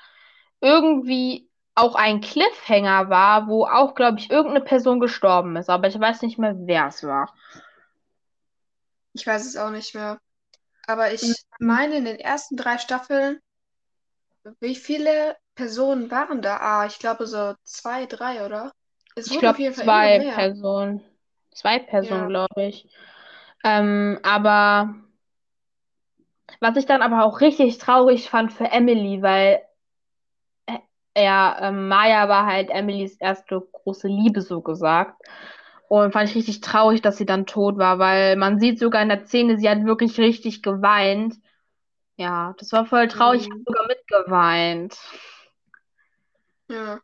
irgendwie 0.62 1.50
auch 1.76 1.96
ein 1.96 2.22
Cliffhanger 2.22 3.10
war, 3.10 3.48
wo 3.48 3.66
auch, 3.66 3.96
glaube 3.96 4.20
ich, 4.20 4.32
irgendeine 4.32 4.66
Person 4.66 5.00
gestorben 5.00 5.56
ist, 5.58 5.70
aber 5.70 5.88
ich 5.88 6.00
weiß 6.00 6.24
nicht 6.24 6.40
mehr, 6.40 6.56
wer 6.58 6.88
es 6.88 7.04
war. 7.04 7.34
Ich 9.14 9.28
weiß 9.28 9.46
es 9.46 9.56
auch 9.56 9.70
nicht 9.70 9.94
mehr. 9.94 10.20
Aber 10.88 11.14
ich 11.14 11.46
Mhm. 11.60 11.60
meine, 11.60 11.98
in 11.98 12.06
den 12.06 12.20
ersten 12.20 12.58
drei 12.58 12.78
Staffeln, 12.80 13.42
wie 14.60 14.76
viele 14.76 15.36
Personen 15.60 16.10
waren 16.10 16.42
da? 16.42 16.58
Ah, 16.62 16.86
ich 16.86 17.00
glaube 17.00 17.28
so 17.28 17.54
zwei, 17.64 18.06
drei, 18.06 18.46
oder? 18.46 18.72
Es 19.16 19.28
Ich 19.28 19.38
glaube, 19.38 19.60
zwei. 19.74 20.20
Personen. 20.24 21.02
Zwei 21.52 21.80
Personen, 21.80 22.28
Ja. 22.28 22.30
glaube 22.30 22.64
ich. 22.66 22.88
Ähm, 23.64 24.20
aber 24.24 24.96
was 26.62 26.78
ich 26.78 26.86
dann 26.86 27.02
aber 27.02 27.26
auch 27.26 27.42
richtig 27.42 27.78
traurig 27.80 28.30
fand 28.30 28.54
für 28.54 28.66
Emily, 28.72 29.22
weil 29.22 29.62
äh, 30.66 30.80
ja, 31.24 31.58
ähm, 31.70 31.88
Maya 31.88 32.30
war 32.30 32.46
halt 32.46 32.70
Emilys 32.70 33.18
erste 33.18 33.62
große 33.72 34.08
Liebe, 34.08 34.42
so 34.42 34.62
gesagt. 34.62 35.22
Und 35.88 36.14
fand 36.14 36.30
ich 36.30 36.36
richtig 36.36 36.62
traurig, 36.62 37.02
dass 37.02 37.18
sie 37.18 37.26
dann 37.26 37.48
tot 37.48 37.78
war, 37.78 37.98
weil 38.00 38.36
man 38.36 38.60
sieht 38.60 38.80
sogar 38.80 39.02
in 39.02 39.10
der 39.10 39.26
Szene, 39.26 39.58
sie 39.58 39.70
hat 39.70 39.86
wirklich 39.86 40.20
richtig 40.20 40.62
geweint. 40.62 41.36
Ja, 42.18 42.56
das 42.60 42.72
war 42.74 42.86
voll 42.86 43.08
traurig, 43.08 43.44
ich 43.44 43.50
habe 43.52 43.60
Mhm. 43.60 43.66
sogar 43.66 43.88
mitgeweint. 43.88 44.98
Ja. 46.70 47.02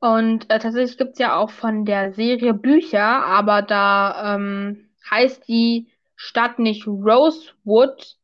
Und 0.00 0.50
äh, 0.50 0.58
tatsächlich 0.58 0.98
gibt 0.98 1.12
es 1.12 1.18
ja 1.20 1.36
auch 1.36 1.50
von 1.50 1.84
der 1.84 2.12
Serie 2.12 2.54
Bücher, 2.54 3.24
aber 3.24 3.62
da 3.62 4.34
ähm, 4.34 4.90
heißt 5.08 5.46
die 5.46 5.92
Stadt 6.16 6.58
nicht 6.58 6.88
Rosewood, 6.88 8.16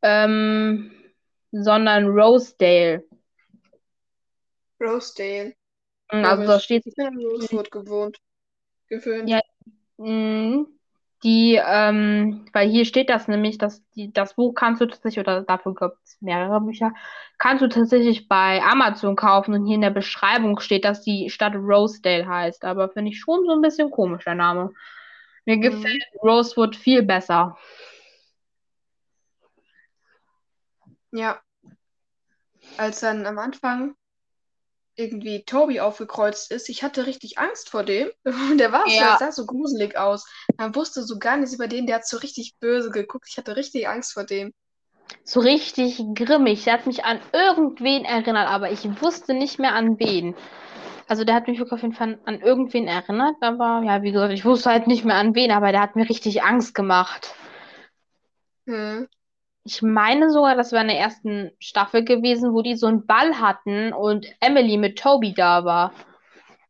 ähm, 0.00 0.90
sondern 1.52 2.06
Rosedale. 2.06 3.04
Rosedale. 4.80 5.54
Also 6.08 6.46
da 6.46 6.58
steht 6.58 6.86
Ich 6.86 6.94
bin 6.94 7.08
in 7.08 7.26
Rosewood 7.26 7.70
gewohnt. 7.70 8.16
Gewöhnt. 8.88 9.28
Ja. 9.28 9.40
mh, 9.98 10.64
die, 11.22 11.60
ähm, 11.64 12.46
weil 12.52 12.68
hier 12.70 12.84
steht 12.84 13.10
das 13.10 13.28
nämlich, 13.28 13.58
dass 13.58 13.82
die, 13.90 14.12
das 14.12 14.34
Buch 14.34 14.54
kannst 14.54 14.80
du 14.80 14.86
tatsächlich, 14.86 15.20
oder 15.20 15.42
dafür 15.42 15.74
gibt 15.74 15.96
es 16.04 16.16
mehrere 16.20 16.60
Bücher, 16.60 16.92
kannst 17.38 17.62
du 17.62 17.68
tatsächlich 17.68 18.28
bei 18.28 18.62
Amazon 18.62 19.16
kaufen 19.16 19.54
und 19.54 19.66
hier 19.66 19.74
in 19.74 19.82
der 19.82 19.90
Beschreibung 19.90 20.60
steht, 20.60 20.84
dass 20.84 21.02
die 21.02 21.30
Stadt 21.30 21.54
Rosedale 21.54 22.26
heißt. 22.26 22.64
Aber 22.64 22.88
finde 22.88 23.10
ich 23.10 23.20
schon 23.20 23.44
so 23.46 23.52
ein 23.52 23.62
bisschen 23.62 23.90
komisch, 23.90 24.24
der 24.24 24.34
Name. 24.34 24.70
Mir 25.44 25.56
Mhm. 25.56 25.62
gefällt 25.62 26.02
Rosewood 26.22 26.76
viel 26.76 27.02
besser. 27.02 27.56
Ja. 31.12 31.42
Als 32.78 33.00
dann 33.00 33.26
am 33.26 33.38
Anfang 33.38 33.94
irgendwie 35.00 35.44
Toby 35.44 35.80
aufgekreuzt 35.80 36.50
ist, 36.52 36.68
ich 36.68 36.82
hatte 36.82 37.06
richtig 37.06 37.38
Angst 37.38 37.70
vor 37.70 37.82
dem. 37.84 38.10
Der 38.58 38.72
war, 38.72 38.86
Ja. 38.88 39.16
der 39.18 39.18
sah 39.18 39.32
so 39.32 39.46
gruselig 39.46 39.96
aus. 39.96 40.26
Man 40.58 40.74
wusste 40.74 41.02
so 41.02 41.18
gar 41.18 41.36
nichts 41.36 41.54
über 41.54 41.66
den, 41.68 41.86
der 41.86 41.96
hat 41.96 42.06
so 42.06 42.18
richtig 42.18 42.54
böse 42.60 42.90
geguckt. 42.90 43.26
Ich 43.28 43.38
hatte 43.38 43.56
richtig 43.56 43.88
Angst 43.88 44.12
vor 44.12 44.24
dem. 44.24 44.52
So 45.24 45.40
richtig 45.40 46.02
grimmig. 46.14 46.64
Der 46.64 46.74
hat 46.74 46.86
mich 46.86 47.04
an 47.04 47.20
irgendwen 47.32 48.04
erinnert, 48.04 48.48
aber 48.48 48.70
ich 48.70 48.84
wusste 49.02 49.34
nicht 49.34 49.58
mehr 49.58 49.74
an 49.74 49.98
wen. 49.98 50.34
Also 51.08 51.24
der 51.24 51.34
hat 51.34 51.48
mich 51.48 51.58
wirklich 51.58 51.72
auf 51.72 51.82
jeden 51.82 51.94
Fall 51.94 52.18
an 52.24 52.40
irgendwen 52.40 52.86
erinnert, 52.86 53.34
aber 53.40 53.82
ja, 53.84 54.02
wie 54.02 54.12
gesagt, 54.12 54.32
ich 54.32 54.44
wusste 54.44 54.70
halt 54.70 54.86
nicht 54.86 55.04
mehr 55.04 55.16
an 55.16 55.34
wen, 55.34 55.50
aber 55.50 55.72
der 55.72 55.80
hat 55.80 55.96
mir 55.96 56.08
richtig 56.08 56.42
Angst 56.44 56.74
gemacht. 56.74 57.34
Hm. 58.66 59.08
Ich 59.64 59.82
meine 59.82 60.30
sogar, 60.30 60.54
das 60.56 60.72
war 60.72 60.80
in 60.80 60.88
der 60.88 60.98
ersten 60.98 61.50
Staffel 61.58 62.04
gewesen, 62.04 62.52
wo 62.54 62.62
die 62.62 62.76
so 62.76 62.86
einen 62.86 63.06
Ball 63.06 63.40
hatten 63.40 63.92
und 63.92 64.26
Emily 64.40 64.76
mit 64.78 64.98
Toby 64.98 65.34
da 65.34 65.64
war. 65.64 65.92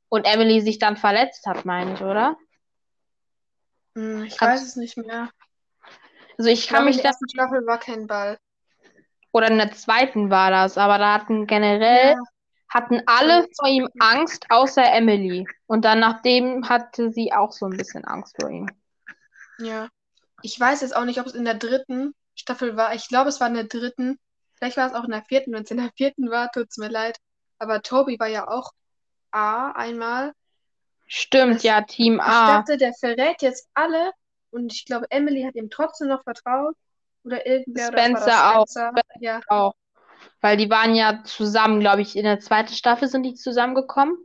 Und 0.09 0.25
Emily 0.25 0.61
sich 0.61 0.78
dann 0.80 0.97
verletzt 0.97 1.47
hat, 1.47 1.64
meine 1.64 1.94
ich, 1.94 2.00
oder? 2.02 2.37
Hm, 3.97 4.25
ich 4.25 4.37
Kannst- 4.37 4.62
weiß 4.62 4.68
es 4.70 4.76
nicht 4.76 4.97
mehr. 4.97 5.30
Also 6.37 6.50
ich 6.50 6.61
Ich 6.64 6.68
kann 6.68 6.78
glaube, 6.78 6.82
in 6.82 6.87
mich 6.88 6.97
der 6.97 7.02
da, 7.04 7.09
ersten 7.11 7.28
Staffel 7.28 7.66
war 7.66 7.78
kein 7.78 8.06
Ball. 8.06 8.38
oder 9.32 9.47
in 9.49 9.59
der 9.59 9.70
zweiten 9.73 10.28
war 10.30 10.50
das, 10.50 10.76
aber 10.76 10.99
da 10.99 11.14
hatten 11.14 11.47
generell, 11.47 12.14
Ja. 12.14 12.23
hatten 12.68 13.00
alle 13.06 13.47
vor 13.56 13.68
ihm 13.68 13.88
Angst, 14.00 14.47
außer 14.49 14.82
Emily. 14.92 15.47
Und 15.66 15.85
dann 15.85 16.00
nachdem 16.00 16.68
hatte 16.68 17.12
sie 17.12 17.32
auch 17.32 17.52
so 17.52 17.66
ein 17.66 17.76
bisschen 17.76 18.04
Angst 18.04 18.37
vor 18.40 18.50
ihm. 18.50 18.66
Ja. 19.59 19.88
Ich 20.42 20.59
weiß 20.59 20.80
jetzt 20.80 20.97
auch 20.97 21.04
nicht, 21.04 21.20
ob 21.20 21.26
es 21.26 21.35
in 21.35 21.44
der 21.44 21.54
dritten 21.54 22.14
Staffel 22.40 22.76
war. 22.76 22.94
Ich 22.94 23.09
glaube, 23.09 23.28
es 23.28 23.40
war 23.40 23.49
in 23.49 23.54
der 23.54 23.64
dritten. 23.64 24.18
Vielleicht 24.54 24.76
war 24.76 24.87
es 24.88 24.94
auch 24.94 25.04
in 25.04 25.11
der 25.11 25.23
vierten. 25.25 25.52
Wenn 25.52 25.62
es 25.64 25.70
in 25.70 25.76
der 25.78 25.90
vierten 25.97 26.30
war, 26.30 26.50
tut 26.50 26.68
es 26.70 26.76
mir 26.76 26.88
leid. 26.88 27.18
Aber 27.59 27.82
Toby 27.82 28.18
war 28.18 28.26
ja 28.28 28.49
auch 28.49 28.70
A 29.30 29.70
einmal. 29.73 30.32
Stimmt, 31.06 31.56
Das- 31.56 31.62
ja, 31.62 31.82
Team 31.82 32.14
Ich 32.16 32.23
A. 32.23 32.59
dachte, 32.59 32.76
der 32.76 32.92
verrät 32.94 33.42
jetzt 33.42 33.68
alle. 33.75 34.12
Und 34.50 34.73
ich 34.73 34.85
glaube, 34.85 35.06
Emily 35.11 35.42
hat 35.44 35.54
ihm 35.54 35.70
trotzdem 35.70 36.09
noch 36.09 36.23
vertraut. 36.25 36.75
Oder 37.25 37.47
irgendwer. 37.47 37.88
Oder 37.88 37.99
Spencer 37.99 38.56
auch. 38.59 38.66
Spencer. 38.68 38.92
Ja. 39.20 39.40
auch. 39.49 39.75
Weil 40.40 40.56
die 40.56 40.70
waren 40.70 40.94
ja 40.94 41.23
zusammen, 41.25 41.80
glaube 41.80 42.02
ich, 42.02 42.16
in 42.16 42.25
der 42.25 42.40
zweiten 42.40 42.73
Staffel 42.73 43.09
sind 43.09 43.23
die 43.25 43.35
zusammengekommen. 43.35 44.16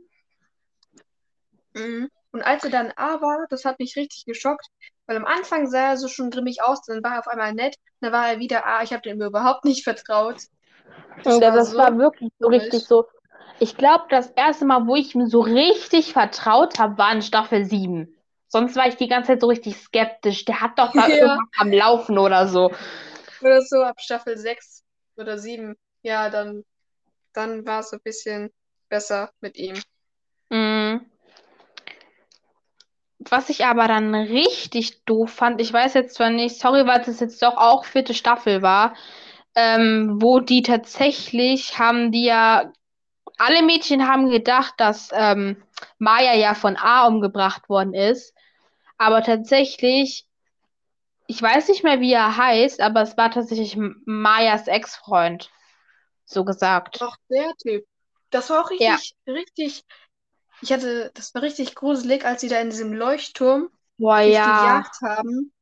Mhm. 1.74 2.08
Und 2.32 2.42
als 2.42 2.64
er 2.64 2.70
dann 2.70 2.92
A 2.96 3.20
war, 3.20 3.46
das 3.50 3.64
hat 3.64 3.78
mich 3.78 3.96
richtig 3.96 4.24
geschockt. 4.24 4.66
Weil 5.06 5.16
am 5.16 5.24
Anfang 5.24 5.68
sah 5.68 5.90
er 5.90 5.96
so 5.96 6.08
schon 6.08 6.30
grimmig 6.30 6.62
aus. 6.62 6.82
Dann 6.82 7.02
war 7.02 7.12
er 7.14 7.18
auf 7.20 7.28
einmal 7.28 7.52
nett. 7.54 7.76
Dann 8.00 8.12
war 8.12 8.28
er 8.28 8.38
wieder 8.38 8.66
A. 8.66 8.82
Ich 8.82 8.92
habe 8.92 9.02
dem 9.02 9.20
überhaupt 9.20 9.64
nicht 9.64 9.84
vertraut. 9.84 10.36
Das 11.24 11.34
Und 11.34 11.42
war 11.42 11.52
das 11.52 11.70
so 11.72 11.78
war 11.78 11.98
wirklich 11.98 12.30
so 12.38 12.46
komisch. 12.46 12.62
richtig 12.68 12.84
so. 12.84 13.06
Ich 13.58 13.76
glaube, 13.76 14.04
das 14.10 14.30
erste 14.32 14.66
Mal, 14.66 14.86
wo 14.86 14.96
ich 14.96 15.14
ihm 15.14 15.26
so 15.26 15.40
richtig 15.40 16.12
vertraut 16.12 16.78
habe, 16.78 16.98
war 16.98 17.12
in 17.12 17.22
Staffel 17.22 17.64
7. 17.64 18.14
Sonst 18.48 18.76
war 18.76 18.86
ich 18.86 18.96
die 18.96 19.08
ganze 19.08 19.28
Zeit 19.32 19.40
so 19.40 19.48
richtig 19.48 19.76
skeptisch. 19.76 20.44
Der 20.44 20.60
hat 20.60 20.78
doch 20.78 20.92
da 20.92 21.08
Ja. 21.08 21.14
irgendwas 21.14 21.48
am 21.58 21.72
Laufen 21.72 22.18
oder 22.18 22.46
so. 22.48 22.70
Oder 23.40 23.62
so 23.62 23.82
ab 23.82 24.00
Staffel 24.00 24.36
6 24.36 24.82
oder 25.16 25.38
7. 25.38 25.74
Ja, 26.02 26.30
dann, 26.30 26.64
dann 27.32 27.66
war 27.66 27.80
es 27.80 27.92
ein 27.92 28.00
bisschen 28.04 28.50
besser 28.88 29.30
mit 29.40 29.56
ihm. 29.56 29.80
Mhm. 30.50 31.06
Was 33.28 33.50
ich 33.50 33.64
aber 33.64 33.88
dann 33.88 34.14
richtig 34.14 35.04
doof 35.04 35.30
fand, 35.30 35.60
ich 35.60 35.72
weiß 35.72 35.94
jetzt 35.94 36.14
zwar 36.14 36.30
nicht, 36.30 36.58
sorry, 36.58 36.86
weil 36.86 37.00
es 37.00 37.20
jetzt 37.20 37.42
doch 37.42 37.56
auch 37.56 37.84
vierte 37.84 38.14
Staffel 38.14 38.62
war, 38.62 38.94
ähm, 39.54 40.18
wo 40.20 40.40
die 40.40 40.62
tatsächlich 40.62 41.78
haben 41.78 42.12
die 42.12 42.24
ja 42.24 42.72
alle 43.38 43.62
Mädchen 43.62 44.08
haben 44.08 44.30
gedacht, 44.30 44.74
dass 44.78 45.10
ähm, 45.12 45.62
Maya 45.98 46.34
ja 46.34 46.54
von 46.54 46.76
A 46.76 47.06
umgebracht 47.06 47.68
worden 47.68 47.94
ist. 47.94 48.34
Aber 48.98 49.22
tatsächlich, 49.22 50.26
ich 51.26 51.42
weiß 51.42 51.68
nicht 51.68 51.84
mehr, 51.84 52.00
wie 52.00 52.12
er 52.12 52.36
heißt, 52.36 52.80
aber 52.80 53.02
es 53.02 53.16
war 53.16 53.30
tatsächlich 53.30 53.76
Mayas 54.06 54.68
Ex-Freund. 54.68 55.50
So 56.24 56.44
gesagt. 56.44 56.98
Ach, 57.02 57.16
der 57.30 57.52
Typ. 57.62 57.84
Das 58.30 58.50
war 58.50 58.64
auch 58.64 58.70
Ja. 58.78 58.94
richtig, 58.94 59.14
richtig. 59.26 59.84
Ich 60.62 60.72
hatte, 60.72 61.10
das 61.14 61.34
war 61.34 61.42
richtig 61.42 61.74
gruselig, 61.74 62.24
als 62.24 62.40
sie 62.40 62.48
da 62.48 62.60
in 62.60 62.70
diesem 62.70 62.92
Leuchtturm 62.92 63.68
Boah, 63.98 64.20
ja. 64.20 64.60
gejagt 64.60 64.96
haben. 65.02 65.52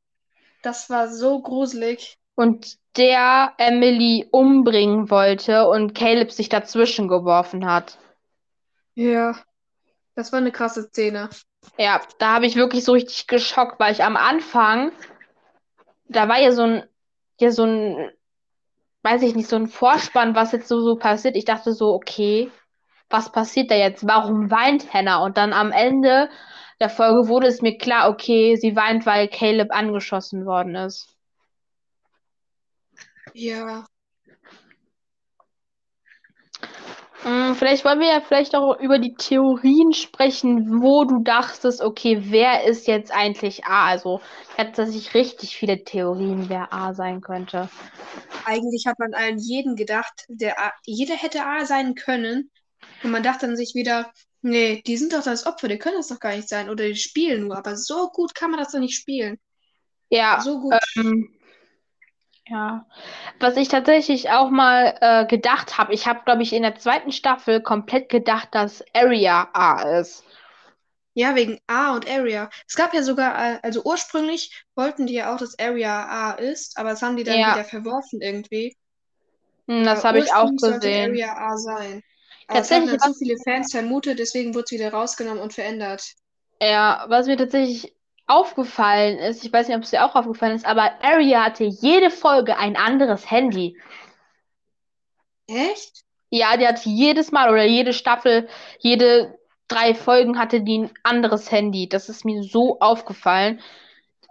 Das 0.62 0.88
war 0.90 1.08
so 1.08 1.40
gruselig. 1.40 2.18
Und 2.36 2.78
der 2.96 3.52
Emily 3.58 4.26
umbringen 4.30 5.10
wollte 5.10 5.68
und 5.68 5.94
Caleb 5.94 6.32
sich 6.32 6.48
dazwischen 6.48 7.08
geworfen 7.08 7.66
hat. 7.66 7.98
Ja. 8.94 9.36
Das 10.14 10.32
war 10.32 10.38
eine 10.38 10.52
krasse 10.52 10.84
Szene. 10.84 11.28
Ja, 11.78 12.00
da 12.18 12.34
habe 12.34 12.46
ich 12.46 12.56
wirklich 12.56 12.84
so 12.84 12.92
richtig 12.92 13.26
geschockt, 13.26 13.80
weil 13.80 13.92
ich 13.92 14.04
am 14.04 14.16
Anfang, 14.16 14.92
da 16.08 16.28
war 16.28 16.38
ja 16.38 16.52
so 16.52 16.62
ein, 16.62 16.88
ja 17.40 17.50
so 17.50 17.64
ein, 17.64 18.12
weiß 19.02 19.22
ich 19.22 19.34
nicht, 19.34 19.48
so 19.48 19.56
ein 19.56 19.66
Vorspann, 19.66 20.34
was 20.34 20.52
jetzt 20.52 20.68
so, 20.68 20.80
so 20.80 20.96
passiert. 20.96 21.36
Ich 21.36 21.44
dachte 21.44 21.72
so, 21.72 21.92
okay, 21.94 22.50
was 23.10 23.30
passiert 23.32 23.70
da 23.70 23.74
jetzt? 23.76 24.06
Warum 24.06 24.50
weint 24.50 24.92
Hannah? 24.92 25.24
Und 25.24 25.36
dann 25.36 25.52
am 25.52 25.72
Ende 25.72 26.28
der 26.80 26.90
Folge 26.90 27.28
wurde 27.28 27.46
es 27.46 27.62
mir 27.62 27.78
klar, 27.78 28.10
okay, 28.10 28.56
sie 28.56 28.76
weint, 28.76 29.06
weil 29.06 29.28
Caleb 29.28 29.68
angeschossen 29.72 30.44
worden 30.46 30.74
ist. 30.74 31.14
Ja. 33.34 33.86
Mm, 37.24 37.54
Vielleicht 37.54 37.84
wollen 37.84 38.00
wir 38.00 38.08
ja 38.08 38.20
vielleicht 38.20 38.54
auch 38.54 38.78
über 38.78 38.98
die 38.98 39.14
Theorien 39.14 39.92
sprechen, 39.94 40.82
wo 40.82 41.04
du 41.04 41.22
dachtest, 41.22 41.80
okay, 41.80 42.18
wer 42.30 42.64
ist 42.64 42.86
jetzt 42.86 43.12
eigentlich 43.12 43.64
A? 43.64 43.86
Also, 43.86 44.20
ich 44.52 44.58
hatte 44.58 44.72
tatsächlich 44.72 45.14
richtig 45.14 45.56
viele 45.56 45.84
Theorien, 45.84 46.48
wer 46.48 46.72
A 46.72 46.92
sein 46.92 47.22
könnte. 47.22 47.68
Eigentlich 48.44 48.86
hat 48.86 48.98
man 48.98 49.14
allen 49.14 49.38
jeden 49.38 49.74
gedacht, 49.76 50.24
der 50.28 50.58
A, 50.60 50.72
jeder 50.84 51.14
hätte 51.14 51.46
A 51.46 51.64
sein 51.64 51.94
können. 51.94 52.50
Und 53.04 53.12
man 53.12 53.22
dachte 53.22 53.46
dann 53.46 53.56
sich 53.56 53.74
wieder, 53.74 54.12
nee, 54.42 54.82
die 54.86 54.96
sind 54.96 55.12
doch 55.12 55.22
das 55.22 55.46
Opfer, 55.46 55.68
die 55.68 55.78
können 55.78 55.96
das 55.98 56.08
doch 56.08 56.20
gar 56.20 56.34
nicht 56.36 56.48
sein. 56.48 56.70
Oder 56.70 56.86
die 56.86 56.96
spielen 56.96 57.44
nur. 57.46 57.56
Aber 57.58 57.76
so 57.76 58.08
gut 58.10 58.34
kann 58.34 58.50
man 58.50 58.60
das 58.60 58.72
doch 58.72 58.80
nicht 58.80 58.96
spielen. 58.96 59.38
Ja, 60.10 60.40
So 60.40 60.60
gut. 60.60 60.74
ähm, 60.96 61.28
ja. 62.48 62.86
Was 63.40 63.56
ich 63.56 63.68
tatsächlich 63.68 64.30
auch 64.30 64.50
mal 64.50 64.96
äh, 65.00 65.26
gedacht 65.26 65.78
habe, 65.78 65.94
ich 65.94 66.06
habe, 66.06 66.20
glaube 66.24 66.42
ich, 66.42 66.52
in 66.52 66.62
der 66.62 66.76
zweiten 66.76 67.12
Staffel 67.12 67.62
komplett 67.62 68.08
gedacht, 68.08 68.48
dass 68.52 68.84
Arya 68.94 69.48
A 69.52 69.82
ist. 70.00 70.24
Ja, 71.14 71.34
wegen 71.36 71.58
A 71.68 71.94
und 71.94 72.08
Area. 72.08 72.50
Es 72.68 72.74
gab 72.76 72.92
ja 72.94 73.02
sogar, 73.02 73.36
äh, 73.56 73.58
also 73.62 73.82
ursprünglich 73.84 74.64
wollten 74.76 75.06
die 75.06 75.14
ja 75.14 75.32
auch, 75.34 75.38
dass 75.38 75.58
Area 75.58 76.06
A 76.06 76.32
ist, 76.32 76.76
aber 76.78 76.90
das 76.90 77.02
haben 77.02 77.16
die 77.16 77.24
dann 77.24 77.38
Ja. 77.38 77.46
wieder 77.46 77.64
verworfen 77.64 78.20
irgendwie. 78.20 78.76
Hm, 79.68 79.84
das 79.84 80.04
habe 80.04 80.18
ich 80.18 80.32
auch 80.32 80.50
gesehen. 80.56 81.10
Area 81.10 81.34
A 81.36 81.56
sein. 81.56 82.02
Aber 82.46 82.60
es 82.60 82.68
Tatsächlich, 82.68 83.00
dann 83.00 83.12
zu 83.12 83.18
viele 83.18 83.36
Fans 83.42 83.72
vermutet, 83.72 84.18
deswegen 84.18 84.54
wurde 84.54 84.64
es 84.64 84.72
wieder 84.72 84.92
rausgenommen 84.92 85.42
und 85.42 85.52
verändert. 85.52 86.04
Ja, 86.60 87.04
was 87.08 87.26
mir 87.26 87.36
tatsächlich 87.36 87.94
aufgefallen 88.26 89.18
ist, 89.18 89.44
ich 89.44 89.52
weiß 89.52 89.68
nicht, 89.68 89.76
ob 89.76 89.82
es 89.82 89.90
dir 89.90 90.04
auch 90.04 90.14
aufgefallen 90.14 90.56
ist, 90.56 90.66
aber 90.66 90.92
Arya 91.02 91.44
hatte 91.44 91.64
jede 91.64 92.10
Folge 92.10 92.56
ein 92.56 92.76
anderes 92.76 93.30
Handy. 93.30 93.76
Echt? 95.46 96.04
Ja, 96.30 96.56
die 96.56 96.66
hatte 96.66 96.88
jedes 96.88 97.32
Mal 97.32 97.50
oder 97.50 97.64
jede 97.64 97.92
Staffel, 97.92 98.48
jede 98.78 99.38
drei 99.68 99.94
Folgen 99.94 100.38
hatte 100.38 100.60
die 100.62 100.78
ein 100.78 100.90
anderes 101.02 101.50
Handy. 101.50 101.88
Das 101.88 102.08
ist 102.08 102.24
mir 102.24 102.42
so 102.42 102.78
aufgefallen. 102.80 103.60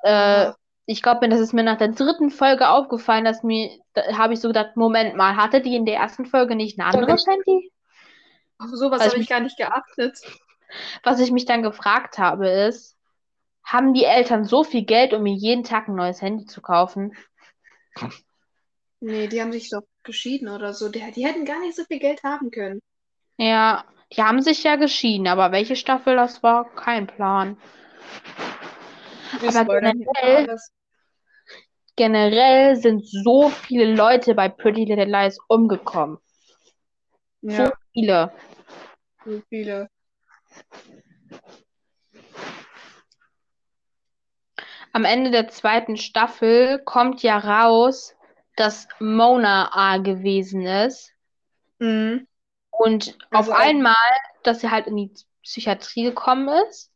Äh, 0.04 0.52
ich 0.86 1.02
glaube, 1.02 1.30
das 1.30 1.40
ist 1.40 1.54
mir 1.54 1.64
nach 1.64 1.78
der 1.78 1.90
dritten 1.90 2.30
Folge 2.30 2.70
aufgefallen, 2.70 3.26
dass 3.26 3.44
mir, 3.44 3.70
da 3.94 4.18
habe 4.18 4.34
ich 4.34 4.42
so 4.42 4.50
gedacht, 4.50 4.76
Moment 4.76 5.16
mal, 5.16 5.38
hatte 5.38 5.62
die 5.62 5.76
in 5.76 5.86
der 5.86 5.96
ersten 5.96 6.26
Folge 6.26 6.56
nicht 6.56 6.78
ein 6.78 6.86
anderes 6.86 7.26
Handy? 7.26 7.72
Auf 8.64 8.70
sowas 8.72 9.02
Also 9.02 9.14
habe 9.14 9.22
ich- 9.24 9.30
gar 9.30 9.40
nicht 9.40 9.58
geachtet. 9.58 10.20
Was 11.04 11.20
ich 11.20 11.32
mich 11.32 11.46
dann 11.46 11.62
gefragt 11.62 12.18
habe, 12.18 12.48
ist, 12.50 12.98
haben 13.64 13.94
die 13.94 14.06
Eltern 14.06 14.44
so 14.46 14.64
viel 14.64 14.84
Geld, 14.86 15.14
um 15.14 15.24
mir 15.24 15.34
jeden 15.36 15.64
Tag 15.64 15.88
ein 15.88 15.96
neues 15.96 16.22
Handy 16.22 16.46
zu 16.46 16.62
kaufen? 16.62 17.16
Nee, 19.00 19.28
die 19.28 19.42
haben 19.42 19.52
sich 19.52 19.70
doch 19.70 19.84
geschieden 20.04 20.50
oder 20.50 20.74
so. 20.74 20.90
Die, 20.90 21.00
die 21.12 21.26
hätten 21.26 21.46
gar 21.46 21.60
nicht 21.60 21.76
so 21.76 21.84
viel 21.84 22.00
Geld 22.00 22.24
haben 22.24 22.52
können. 22.52 22.80
Ja, 23.38 23.84
die 24.16 24.24
haben 24.24 24.42
sich 24.42 24.64
ja 24.64 24.76
geschieden, 24.76 25.28
aber 25.28 25.52
welche 25.52 25.76
Staffel 25.76 26.16
das 26.16 26.42
war, 26.44 26.74
kein 26.76 27.08
Plan. 27.08 27.58
Aber 29.56 29.80
generell-. 29.80 30.58
Generell 31.96 32.76
sind 32.76 33.06
so 33.08 33.50
viele 33.50 33.94
Leute 33.94 34.34
bei 34.34 34.50
Pretty 34.50 34.86
Little 34.86 35.06
Lies 35.06 35.38
umgekommen. 35.48 36.18
So 37.42 37.50
Ja, 37.52 37.74
viele. 37.92 38.32
So 39.26 39.42
viele. 39.50 39.90
Am 44.92 45.06
Ende 45.06 45.32
der 45.32 45.48
zweiten 45.48 45.98
Staffel 45.98 46.80
kommt 46.86 47.24
ja 47.24 47.38
raus, 47.38 48.16
dass 48.56 48.88
Mona 49.00 49.72
A 49.74 49.98
gewesen 49.98 50.66
ist. 50.66 51.12
Mhm. 51.80 52.28
Und 52.70 53.18
Also 53.32 53.52
auf 53.52 53.60
einmal, 53.60 53.96
dass 54.44 54.62
sie 54.62 54.70
halt 54.70 54.88
in 54.88 54.98
die 54.98 55.12
Psychiatrie 55.42 56.04
gekommen 56.04 56.48
ist. 56.70 56.92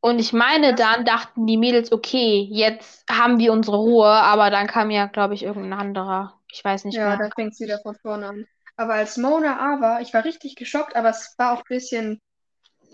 Und 0.00 0.18
ich 0.18 0.32
meine, 0.32 0.74
dann 0.74 1.04
dachten 1.04 1.46
die 1.46 1.56
Mädels, 1.56 1.92
okay, 1.92 2.46
jetzt 2.50 3.04
haben 3.08 3.38
wir 3.38 3.52
unsere 3.52 3.76
Ruhe, 3.76 4.08
aber 4.08 4.50
dann 4.50 4.66
kam 4.66 4.90
ja, 4.90 5.06
glaube 5.06 5.34
ich, 5.34 5.44
irgendein 5.44 5.78
anderer. 5.78 6.40
Ich 6.50 6.64
weiß 6.64 6.84
nicht 6.84 6.96
Ja, 6.96 7.16
mehr. 7.16 7.18
da 7.18 7.30
fängt 7.34 7.52
es 7.52 7.60
wieder 7.60 7.78
von 7.80 7.94
vorne 7.94 8.26
an. 8.28 8.46
Aber 8.76 8.94
als 8.94 9.16
Mona 9.16 9.58
A 9.60 9.80
war, 9.80 10.00
ich 10.00 10.12
war 10.14 10.24
richtig 10.24 10.56
geschockt, 10.56 10.96
aber 10.96 11.10
es 11.10 11.34
war 11.38 11.52
auch 11.54 11.58
ein 11.60 11.68
bisschen 11.68 12.20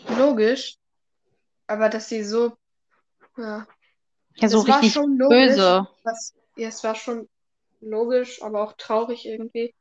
logisch. 0.08 0.76
Aber 1.68 1.88
dass 1.88 2.08
sie 2.08 2.24
so, 2.24 2.56
ja, 3.36 3.66
Ja, 4.36 4.48
so 4.48 4.58
es 4.58 4.68
war 4.68 4.82
richtig 4.82 4.92
schon 4.92 5.18
logisch, 5.18 5.58
böse. 5.58 5.86
was, 6.04 6.34
ja, 6.56 6.68
es 6.68 6.84
war 6.84 6.94
schon 6.96 7.28
logisch, 7.80 8.42
aber 8.42 8.62
auch 8.62 8.74
traurig 8.74 9.26
irgendwie, 9.26 9.74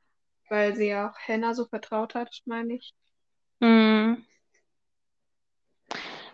weil 0.49 0.75
sie 0.75 0.87
ja 0.89 1.11
auch 1.11 1.19
Hannah 1.27 1.53
so 1.55 1.67
vertraut 1.67 2.15
hat, 2.15 2.29
meine 2.45 2.75
ich. 2.75 2.93
Hm. 3.61 4.23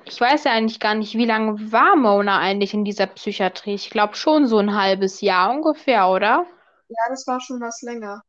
Ich 0.05 0.19
weiß 0.19 0.45
ja 0.45 0.51
eigentlich 0.51 0.79
gar 0.79 0.95
nicht, 0.95 1.15
wie 1.15 1.25
lange 1.25 1.71
war 1.71 1.95
Mona 1.97 2.39
eigentlich 2.39 2.73
in 2.73 2.85
dieser 2.85 3.07
Psychiatrie? 3.07 3.73
Ich 3.75 3.89
glaube 3.89 4.15
schon 4.15 4.47
so 4.47 4.57
ein 4.59 4.75
halbes 4.75 5.21
Jahr 5.21 5.51
ungefähr, 5.51 6.07
oder? 6.09 6.45
Ja, 6.87 6.95
das 7.09 7.27
war 7.27 7.41
schon 7.41 7.59
was 7.59 7.81
länger. 7.81 8.21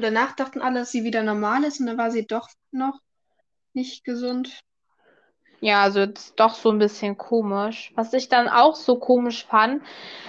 Und 0.00 0.04
danach 0.04 0.34
dachten 0.34 0.62
alle, 0.62 0.80
dass 0.80 0.92
sie 0.92 1.04
wieder 1.04 1.22
normal 1.22 1.62
ist 1.62 1.78
und 1.78 1.84
dann 1.84 1.98
war 1.98 2.10
sie 2.10 2.26
doch 2.26 2.48
noch 2.70 2.98
nicht 3.74 4.02
gesund. 4.02 4.58
Ja, 5.60 5.82
also 5.82 6.00
jetzt 6.00 6.40
doch 6.40 6.54
so 6.54 6.70
ein 6.70 6.78
bisschen 6.78 7.18
komisch. 7.18 7.92
Was 7.96 8.14
ich 8.14 8.30
dann 8.30 8.48
auch 8.48 8.74
so 8.74 8.98
komisch 8.98 9.44
fand, 9.44 9.82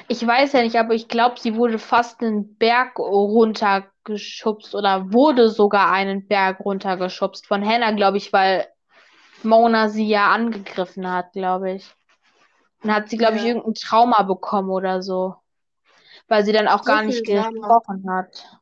ich 0.10 0.27
weiß 0.27 0.51
ja 0.51 0.62
nicht, 0.62 0.75
aber 0.75 0.93
ich 0.93 1.07
glaube, 1.07 1.39
sie 1.39 1.55
wurde 1.55 1.79
fast 1.79 2.19
einen 2.21 2.57
Berg 2.57 2.99
runtergeschubst 2.99 4.75
oder 4.75 5.13
wurde 5.13 5.49
sogar 5.49 5.89
einen 5.89 6.27
Berg 6.27 6.60
runtergeschubst 6.60 7.47
von 7.47 7.65
Hannah, 7.65 7.91
glaube 7.93 8.17
ich, 8.17 8.34
weil 8.34 8.67
Mona 9.41 9.88
sie 9.88 10.10
ja 10.10 10.31
angegriffen 10.34 11.10
hat, 11.10 11.31
glaube 11.31 11.71
ich. 11.71 11.89
Dann 12.84 12.93
hat 12.93 13.07
sie, 13.10 13.17
glaube 13.17 13.38
ich, 13.38 13.43
Ja. 13.43 13.47
irgendein 13.47 13.75
Trauma 13.75 14.23
bekommen 14.23 14.69
oder 14.69 15.01
so. 15.01 15.36
Weil 16.27 16.43
sie 16.43 16.51
dann 16.51 16.67
auch 16.67 16.84
So 16.84 16.86
gar 16.86 17.03
nicht 17.03 17.23
gesprochen 17.25 18.10
hat. 18.12 18.61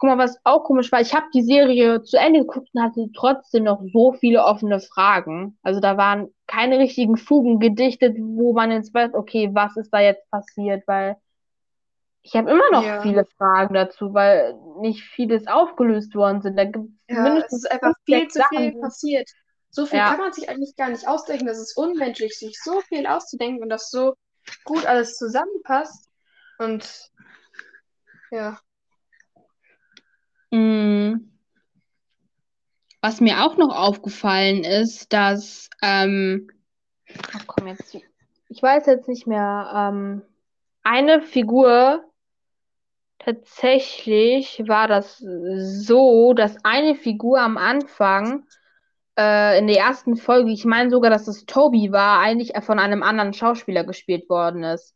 Guck 0.00 0.08
mal, 0.08 0.18
was 0.18 0.38
auch 0.44 0.64
komisch 0.64 0.90
war, 0.92 1.02
ich 1.02 1.14
habe 1.14 1.26
die 1.34 1.42
Serie 1.42 2.02
zu 2.02 2.16
Ende 2.18 2.40
geguckt 2.40 2.70
und 2.72 2.82
hatte 2.82 3.06
trotzdem 3.14 3.64
noch 3.64 3.82
so 3.92 4.14
viele 4.14 4.42
offene 4.44 4.80
Fragen. 4.80 5.58
Also 5.62 5.78
da 5.80 5.98
waren 5.98 6.28
keine 6.46 6.78
richtigen 6.78 7.18
Fugen 7.18 7.60
gedichtet, 7.60 8.16
wo 8.18 8.54
man 8.54 8.70
jetzt 8.72 8.94
weiß, 8.94 9.12
okay, 9.12 9.50
was 9.52 9.76
ist 9.76 9.90
da 9.92 10.00
jetzt 10.00 10.28
passiert, 10.30 10.82
weil 10.86 11.16
ich 12.22 12.34
habe 12.34 12.50
immer 12.50 12.70
noch 12.72 12.84
Ja. 12.84 13.02
viele 13.02 13.26
Fragen 13.36 13.74
dazu, 13.74 14.14
weil 14.14 14.54
nicht 14.80 15.02
vieles 15.02 15.46
aufgelöst 15.46 16.14
worden 16.14 16.40
sind. 16.40 16.56
Da 16.56 16.64
gibt 16.64 16.88
es 17.08 17.16
Ja, 17.16 17.36
es 17.38 17.52
ist 17.52 17.70
einfach 17.70 17.92
viel 18.06 18.26
zu 18.28 18.42
viel 18.48 18.70
Sachen. 18.70 18.80
passiert. 18.80 19.30
So 19.70 19.84
viel 19.84 19.98
Ja. 19.98 20.08
kann 20.10 20.18
man 20.18 20.32
sich 20.32 20.48
eigentlich 20.48 20.74
gar 20.76 20.88
nicht 20.88 21.06
ausdenken. 21.06 21.46
Das 21.46 21.58
ist 21.58 21.76
unmenschlich, 21.76 22.38
sich 22.38 22.58
so 22.62 22.80
viel 22.88 23.06
auszudenken 23.06 23.62
und 23.62 23.68
das 23.68 23.90
so 23.90 24.14
gut 24.64 24.86
alles 24.86 25.16
zusammenpasst. 25.16 26.08
Und 26.58 27.10
ja, 28.30 28.58
Was 33.00 33.20
mir 33.20 33.44
auch 33.44 33.56
noch 33.56 33.74
aufgefallen 33.74 34.64
ist, 34.64 35.12
dass, 35.12 35.70
ähm, 35.82 36.50
ach 37.32 37.46
komm 37.46 37.68
jetzt, 37.68 37.96
ich 38.48 38.62
weiß 38.62 38.86
jetzt 38.86 39.08
nicht 39.08 39.26
mehr, 39.26 39.72
ähm, 39.74 40.22
eine 40.82 41.22
Figur 41.22 42.04
Tatsächlich 43.20 44.62
war 44.66 44.88
das 44.88 45.18
so, 45.18 46.32
dass 46.32 46.56
eine 46.64 46.94
Figur 46.94 47.38
am 47.38 47.58
Anfang 47.58 48.46
äh, 49.18 49.58
in 49.58 49.66
der 49.66 49.76
ersten 49.76 50.16
Folge, 50.16 50.50
ich 50.50 50.64
meine 50.64 50.88
sogar, 50.88 51.10
dass 51.10 51.28
es 51.28 51.44
Toby 51.44 51.92
war, 51.92 52.20
eigentlich 52.20 52.52
von 52.62 52.78
einem 52.78 53.02
anderen 53.02 53.34
Schauspieler 53.34 53.84
gespielt 53.84 54.30
worden 54.30 54.64
ist. 54.64 54.94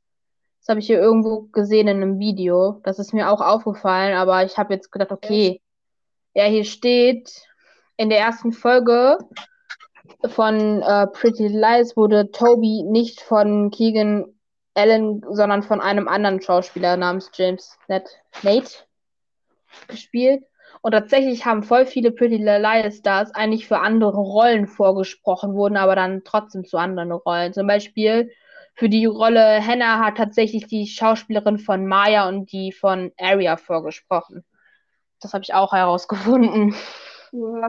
Das 0.61 0.69
habe 0.71 0.81
ich 0.81 0.87
hier 0.87 1.01
irgendwo 1.01 1.43
gesehen 1.53 1.87
in 1.87 1.99
einem 1.99 2.19
Video. 2.19 2.81
Das 2.85 2.99
ist 2.99 3.12
mir 3.12 3.31
auch 3.31 3.43
aufgefallen, 3.43 4.17
aber 4.17 4.43
ich 4.43 4.57
habe 4.57 4.73
jetzt 4.73 4.90
gedacht, 4.90 5.12
okay, 5.12 5.61
ja, 6.33 6.45
hier 6.45 6.64
steht, 6.64 7.31
in 7.97 8.11
der 8.11 8.19
ersten 8.19 8.53
Folge 8.53 9.19
von 10.27 10.83
äh, 10.83 11.07
Pretty 11.09 11.49
Lies 11.49 11.97
wurde 11.97 12.31
Toby 12.31 12.83
nicht 12.85 13.21
von 13.21 13.71
Keegan 13.71 14.27
Allen, 14.75 15.25
sondern 15.31 15.63
von 15.63 15.81
einem 15.81 16.09
anderen 16.09 16.41
Schauspieler 16.41 16.97
namens 16.97 17.31
James 17.35 17.79
Nat 17.89 18.09
Nate 18.43 18.71
gespielt. 19.89 20.45
Und 20.83 20.93
tatsächlich 20.93 21.47
haben 21.47 21.63
voll 21.63 21.87
viele 21.87 22.11
Pretty 22.11 22.37
Lies 22.37 22.99
Stars 22.99 23.35
eigentlich 23.35 23.67
für 23.67 23.79
andere 23.79 24.19
Rollen 24.19 24.67
vorgesprochen, 24.67 25.55
wurden 25.55 25.77
aber 25.77 25.97
dann 25.97 26.23
trotzdem 26.25 26.65
zu 26.65 26.77
anderen 26.77 27.13
Rollen. 27.13 27.53
Zum 27.53 27.67
Beispiel 27.67 28.31
für 28.75 28.89
die 28.89 29.07
Rolle 29.07 29.65
Hannah 29.65 30.05
hat 30.05 30.17
tatsächlich 30.17 30.67
die 30.67 30.87
Schauspielerin 30.87 31.59
von 31.59 31.87
Maya 31.87 32.29
und 32.29 32.51
die 32.51 32.73
von 32.73 33.13
Aria 33.19 33.57
vorgesprochen. 33.57 34.45
Das 35.21 35.33
habe 35.33 35.45
ich 35.45 35.55
auch 35.55 35.73
herausgefunden. 35.73 36.75
Ja. 37.33 37.69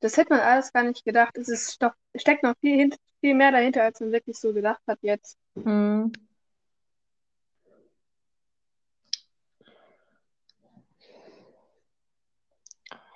Das 0.00 0.16
hätte 0.16 0.34
man 0.34 0.40
alles 0.40 0.72
gar 0.72 0.82
nicht 0.82 1.04
gedacht. 1.04 1.36
Es 1.38 1.48
ist 1.48 1.82
doch, 1.82 1.92
steckt 2.14 2.42
noch 2.42 2.54
viel, 2.60 2.90
viel 3.20 3.34
mehr 3.34 3.52
dahinter, 3.52 3.82
als 3.82 4.00
man 4.00 4.12
wirklich 4.12 4.38
so 4.38 4.52
gedacht 4.52 4.82
hat 4.86 4.98
jetzt. 5.02 5.38
Hm. 5.54 6.12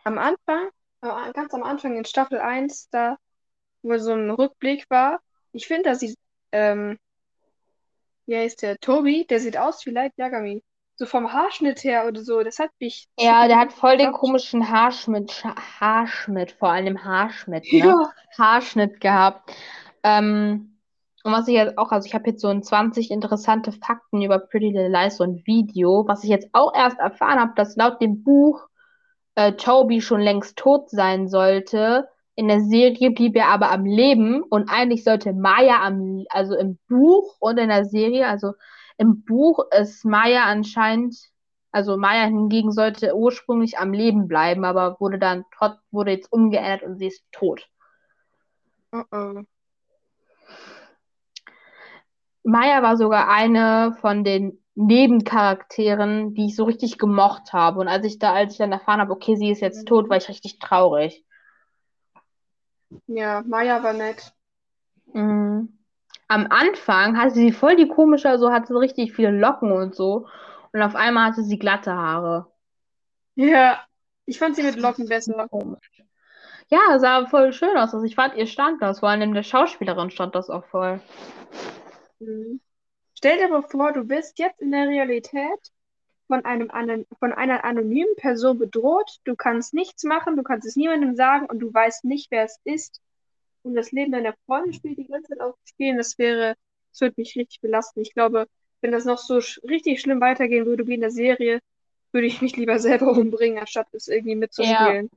Am 0.04 0.18
Anfang, 0.18 0.70
äh, 1.02 1.32
ganz 1.32 1.52
am 1.52 1.62
Anfang 1.62 1.96
in 1.96 2.04
Staffel 2.04 2.38
1, 2.40 2.88
da, 2.90 3.18
wo 3.82 3.98
so 3.98 4.12
ein 4.12 4.30
Rückblick 4.30 4.88
war, 4.88 5.20
ich 5.52 5.66
finde, 5.66 5.90
dass 5.90 6.00
sie, 6.00 6.16
ähm, 6.52 6.98
wie 8.26 8.36
heißt 8.36 8.62
der, 8.62 8.78
Tobi, 8.78 9.26
der 9.26 9.40
sieht 9.40 9.58
aus 9.58 9.84
wie 9.84 9.90
Light 9.90 10.12
Yagami. 10.16 10.62
So 11.00 11.06
vom 11.06 11.32
Haarschnitt 11.32 11.82
her 11.82 12.06
oder 12.06 12.22
so, 12.22 12.42
das 12.42 12.58
hat 12.58 12.72
mich. 12.78 13.08
Ja, 13.18 13.48
der 13.48 13.58
hat 13.58 13.72
voll 13.72 13.96
den 13.96 14.12
komischen 14.12 14.68
Haarschnitt, 14.68 15.42
Haarschnitt, 15.80 16.52
vor 16.52 16.68
allem 16.68 17.02
Haarschnitt, 17.02 17.64
ne? 17.72 17.78
Ja. 17.78 18.12
Haarschnitt 18.36 19.00
gehabt. 19.00 19.50
Ähm, 20.02 20.76
und 21.24 21.32
was 21.32 21.48
ich 21.48 21.54
jetzt 21.54 21.78
auch, 21.78 21.90
also 21.90 22.06
ich 22.06 22.12
habe 22.12 22.28
jetzt 22.28 22.42
so 22.42 22.48
ein 22.48 22.62
20 22.62 23.10
interessante 23.10 23.72
Fakten 23.72 24.20
über 24.20 24.40
Pretty 24.40 24.66
Little 24.66 24.90
Lies, 24.90 25.16
so 25.16 25.24
ein 25.24 25.40
Video, 25.46 26.04
was 26.06 26.22
ich 26.22 26.28
jetzt 26.28 26.50
auch 26.52 26.74
erst 26.74 26.98
erfahren 26.98 27.40
habe, 27.40 27.52
dass 27.56 27.76
laut 27.76 28.02
dem 28.02 28.22
Buch 28.22 28.68
äh, 29.36 29.52
Toby 29.52 30.02
schon 30.02 30.20
längst 30.20 30.58
tot 30.58 30.90
sein 30.90 31.28
sollte. 31.28 32.10
In 32.34 32.46
der 32.46 32.60
Serie 32.60 33.10
blieb 33.12 33.36
er 33.36 33.48
aber 33.48 33.70
am 33.70 33.86
Leben 33.86 34.42
und 34.42 34.68
eigentlich 34.68 35.02
sollte 35.04 35.32
Maya 35.32 35.82
am, 35.82 36.26
also 36.28 36.54
im 36.56 36.78
Buch 36.90 37.36
und 37.40 37.56
in 37.56 37.70
der 37.70 37.86
Serie, 37.86 38.28
also 38.28 38.52
im 39.00 39.24
Buch 39.24 39.64
ist 39.70 40.04
Maya 40.04 40.44
anscheinend, 40.44 41.16
also 41.72 41.96
Maya 41.96 42.26
hingegen 42.26 42.70
sollte 42.70 43.16
ursprünglich 43.16 43.78
am 43.78 43.94
Leben 43.94 44.28
bleiben, 44.28 44.66
aber 44.66 45.00
wurde 45.00 45.18
dann 45.18 45.46
trotz, 45.56 45.78
wurde 45.90 46.10
jetzt 46.10 46.30
umgeändert 46.30 46.82
und 46.82 46.98
sie 46.98 47.06
ist 47.06 47.24
tot. 47.32 47.66
Oh 48.92 49.02
oh. 49.10 49.42
Maya 52.42 52.82
war 52.82 52.98
sogar 52.98 53.28
eine 53.30 53.96
von 54.02 54.22
den 54.22 54.62
Nebencharakteren, 54.74 56.34
die 56.34 56.48
ich 56.48 56.56
so 56.56 56.64
richtig 56.64 56.98
gemocht 56.98 57.54
habe. 57.54 57.80
Und 57.80 57.88
als 57.88 58.04
ich 58.04 58.18
da, 58.18 58.34
als 58.34 58.52
ich 58.52 58.58
dann 58.58 58.72
erfahren 58.72 59.00
habe, 59.00 59.12
okay, 59.12 59.36
sie 59.36 59.50
ist 59.50 59.60
jetzt 59.60 59.88
tot, 59.88 60.10
war 60.10 60.18
ich 60.18 60.28
richtig 60.28 60.58
traurig. 60.58 61.24
Ja, 63.06 63.42
Maya 63.46 63.82
war 63.82 63.94
nett. 63.94 64.34
Mhm. 65.14 65.79
Am 66.30 66.46
Anfang 66.48 67.18
hatte 67.18 67.34
sie 67.34 67.50
voll 67.50 67.74
die 67.74 67.88
komische, 67.88 68.28
also 68.28 68.52
hatte 68.52 68.68
sie 68.68 68.78
richtig 68.78 69.12
viele 69.16 69.32
Locken 69.32 69.72
und 69.72 69.96
so. 69.96 70.28
Und 70.72 70.80
auf 70.80 70.94
einmal 70.94 71.32
hatte 71.32 71.42
sie 71.42 71.58
glatte 71.58 71.92
Haare. 71.92 72.46
Ja, 73.34 73.80
ich 74.26 74.38
fand 74.38 74.54
sie 74.54 74.62
mit 74.62 74.76
Locken 74.76 75.08
besser. 75.08 75.48
Komisch. 75.48 76.04
Ja, 76.68 77.00
sah 77.00 77.26
voll 77.26 77.52
schön 77.52 77.76
aus. 77.76 77.92
Also 77.94 78.04
ich 78.04 78.14
fand 78.14 78.36
ihr 78.36 78.46
stand 78.46 78.80
das, 78.80 79.00
vor 79.00 79.08
allem 79.08 79.34
der 79.34 79.42
Schauspielerin 79.42 80.10
stand 80.10 80.36
das 80.36 80.50
auch 80.50 80.64
voll. 80.66 81.00
Mhm. 82.20 82.60
Stell 83.14 83.38
dir 83.38 83.48
mal 83.48 83.64
vor, 83.64 83.92
du 83.92 84.04
bist 84.04 84.38
jetzt 84.38 84.60
in 84.60 84.70
der 84.70 84.86
Realität 84.86 85.72
von 86.28 86.44
einem 86.44 86.70
von 87.18 87.32
einer 87.32 87.64
anonymen 87.64 88.14
Person 88.14 88.56
bedroht. 88.56 89.18
Du 89.24 89.34
kannst 89.34 89.74
nichts 89.74 90.04
machen, 90.04 90.36
du 90.36 90.44
kannst 90.44 90.68
es 90.68 90.76
niemandem 90.76 91.16
sagen 91.16 91.46
und 91.46 91.58
du 91.58 91.74
weißt 91.74 92.04
nicht, 92.04 92.30
wer 92.30 92.44
es 92.44 92.60
ist. 92.62 93.00
Und 93.62 93.74
das 93.74 93.92
Leben 93.92 94.12
deiner 94.12 94.34
Freundin 94.46 94.72
spielt 94.72 94.98
die 94.98 95.06
ganze 95.06 95.30
Zeit 95.30 95.40
auf 95.40 95.54
Spielen. 95.64 95.96
Das 95.96 96.18
wäre, 96.18 96.56
das 96.92 97.00
würde 97.00 97.14
mich 97.18 97.36
richtig 97.36 97.60
belasten. 97.60 98.00
Ich 98.00 98.14
glaube, 98.14 98.46
wenn 98.80 98.92
das 98.92 99.04
noch 99.04 99.18
so 99.18 99.40
sch 99.40 99.60
richtig 99.64 100.00
schlimm 100.00 100.20
weitergehen 100.20 100.66
würde 100.66 100.86
wie 100.86 100.94
in 100.94 101.00
der 101.00 101.10
Serie, 101.10 101.60
würde 102.12 102.26
ich 102.26 102.40
mich 102.42 102.56
lieber 102.56 102.78
selber 102.80 103.12
umbringen, 103.12 103.58
anstatt 103.58 103.88
es 103.92 104.08
irgendwie 104.08 104.36
mitzuspielen. 104.36 105.10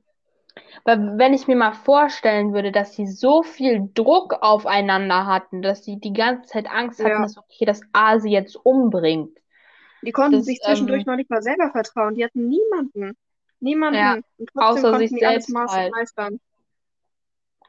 Weil 0.84 1.18
wenn 1.18 1.34
ich 1.34 1.48
mir 1.48 1.56
mal 1.56 1.72
vorstellen 1.72 2.52
würde, 2.52 2.70
dass 2.70 2.94
sie 2.94 3.06
so 3.06 3.42
viel 3.42 3.90
Druck 3.94 4.34
aufeinander 4.40 5.26
hatten, 5.26 5.62
dass 5.62 5.84
sie 5.84 5.98
die 5.98 6.12
ganze 6.12 6.48
Zeit 6.48 6.70
Angst 6.70 7.00
hatten, 7.00 7.10
Ja. 7.10 7.22
dass 7.22 7.38
okay, 7.38 7.64
dass 7.64 7.80
A 7.92 8.20
sie 8.20 8.30
jetzt 8.30 8.56
umbringt. 8.56 9.36
Die 10.02 10.12
konnten 10.12 10.38
Das, 10.38 10.44
sich 10.44 10.60
zwischendurch 10.60 11.00
ähm, 11.00 11.06
noch 11.06 11.16
nicht 11.16 11.30
mal 11.30 11.42
selber 11.42 11.70
vertrauen. 11.70 12.14
Die 12.14 12.24
hatten 12.24 12.48
niemanden. 12.48 13.16
Niemanden. 13.60 13.98
Ja, 13.98 14.18
außer 14.54 14.98
sich 14.98 15.10
selbst 15.10 15.54
halt. 15.54 15.92
meistern. 15.92 16.40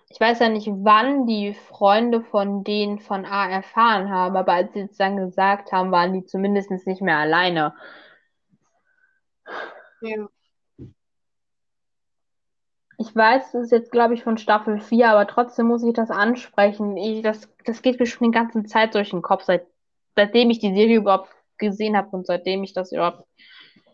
Ich 0.10 0.20
weiß 0.20 0.40
ja 0.40 0.50
nicht, 0.50 0.68
wann 0.70 1.26
die 1.26 1.54
Freunde 1.54 2.22
von 2.22 2.64
denen 2.64 3.00
von 3.00 3.26
A 3.26 3.50
erfahren 3.50 4.10
haben, 4.10 4.36
aber 4.36 4.54
als 4.54 4.74
sie 4.74 4.82
es 4.82 4.98
dann 4.98 5.18
gesagt 5.18 5.72
haben, 5.72 5.92
waren 5.92 6.14
die 6.14 6.26
zumindest 6.26 6.70
nicht 6.72 7.02
mehr 7.02 7.18
alleine. 7.18 7.74
Ja. 10.02 10.30
Ich 12.98 13.14
weiß, 13.14 13.52
das 13.52 13.64
ist 13.66 13.72
jetzt, 13.72 13.92
glaube 13.92 14.14
ich, 14.14 14.24
von 14.24 14.38
Staffel 14.38 14.80
4, 14.80 15.10
aber 15.10 15.28
trotzdem 15.28 15.68
muss 15.68 15.84
ich 15.84 15.94
das 15.94 16.12
ansprechen. 16.12 16.96
Ich, 16.96 17.22
das, 17.24 17.50
das 17.66 17.82
geht 17.82 18.00
mir 18.00 18.06
schon 18.06 18.32
die 18.32 18.38
ganze 18.38 18.64
Zeit 18.64 18.96
durch 18.96 19.10
den 19.10 19.22
Kopf, 19.22 19.44
seit, 19.44 19.66
seitdem 20.16 20.50
ich 20.50 20.60
die 20.60 20.74
Serie 20.74 20.98
überhaupt 20.98 21.30
gesehen 21.58 21.98
habe 21.98 22.16
und 22.16 22.26
seitdem 22.26 22.64
ich 22.64 22.74
das 22.74 22.92
überhaupt 22.94 23.26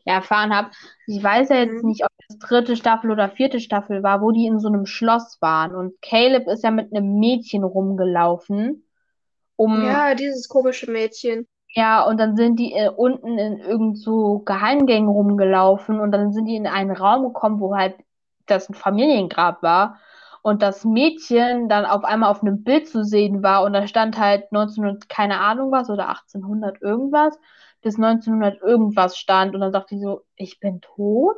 erfahren 0.05 0.55
habe. 0.55 0.71
Ich 1.05 1.21
weiß 1.23 1.49
ja 1.49 1.57
jetzt 1.57 1.83
Mhm. 1.83 1.83
nicht, 1.83 2.03
ob 2.03 2.09
das 2.27 2.37
dritte 2.39 2.75
Staffel 2.75 3.11
oder 3.11 3.29
vierte 3.29 3.59
Staffel 3.59 4.03
war, 4.03 4.21
wo 4.21 4.31
die 4.31 4.45
in 4.47 4.59
so 4.59 4.67
einem 4.67 4.85
Schloss 4.85 5.41
waren. 5.41 5.75
Und 5.75 6.01
Caleb 6.01 6.47
ist 6.47 6.63
ja 6.63 6.71
mit 6.71 6.93
einem 6.93 7.19
Mädchen 7.19 7.63
rumgelaufen, 7.63 8.85
um 9.57 10.01
Ja, 10.01 10.15
dieses 10.15 10.47
komische 10.47 10.89
Mädchen. 10.89 11.47
ja, 11.73 12.03
und 12.03 12.17
dann 12.19 12.35
sind 12.35 12.59
die 12.59 12.73
äh, 12.73 12.89
unten 12.89 13.37
in 13.37 13.59
irgend 13.59 13.97
so 13.99 14.39
Geheimgängen 14.39 15.09
rumgelaufen 15.09 15.99
und 15.99 16.11
dann 16.11 16.33
sind 16.33 16.45
die 16.45 16.55
in 16.55 16.67
einen 16.67 16.91
Raum 16.91 17.23
gekommen, 17.23 17.59
wo 17.61 17.75
halt 17.75 17.95
das 18.45 18.69
ein 18.69 18.73
Familiengrab 18.73 19.63
war 19.63 19.99
und 20.41 20.61
das 20.61 20.83
Mädchen 20.83 21.69
dann 21.69 21.85
auf 21.85 22.03
einmal 22.03 22.29
auf 22.31 22.41
einem 22.41 22.63
Bild 22.63 22.89
zu 22.89 23.03
sehen 23.05 23.41
war 23.43 23.63
und 23.63 23.73
da 23.73 23.87
stand 23.87 24.17
halt 24.19 24.51
1900, 24.51 25.07
keine 25.09 25.39
Ahnung 25.39 25.71
was 25.71 25.89
oder 25.89 26.09
1800 26.09 26.81
irgendwas 26.81 27.39
bis 27.81 27.97
1900 27.97 28.61
irgendwas 28.61 29.17
stand 29.17 29.55
und 29.55 29.61
dann 29.61 29.71
sagte 29.71 29.95
die 29.95 30.01
so, 30.01 30.23
ich 30.35 30.59
bin 30.59 30.81
tot 30.81 31.37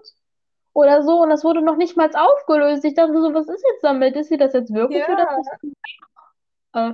oder 0.73 1.03
so 1.03 1.21
und 1.21 1.29
das 1.29 1.43
wurde 1.43 1.61
noch 1.61 1.77
nicht 1.77 1.97
mal 1.97 2.09
aufgelöst. 2.15 2.83
Ich 2.85 2.95
dachte 2.95 3.13
so, 3.13 3.33
was 3.33 3.47
ist 3.47 3.63
jetzt 3.63 3.83
damit? 3.83 4.15
Ist 4.15 4.29
sie 4.29 4.37
das 4.37 4.53
jetzt 4.53 4.73
wirklich 4.73 5.03
oder 5.07 5.23
Ja. 5.23 5.37
ist 5.37 5.49
das 5.51 5.59
äh, 6.73 6.93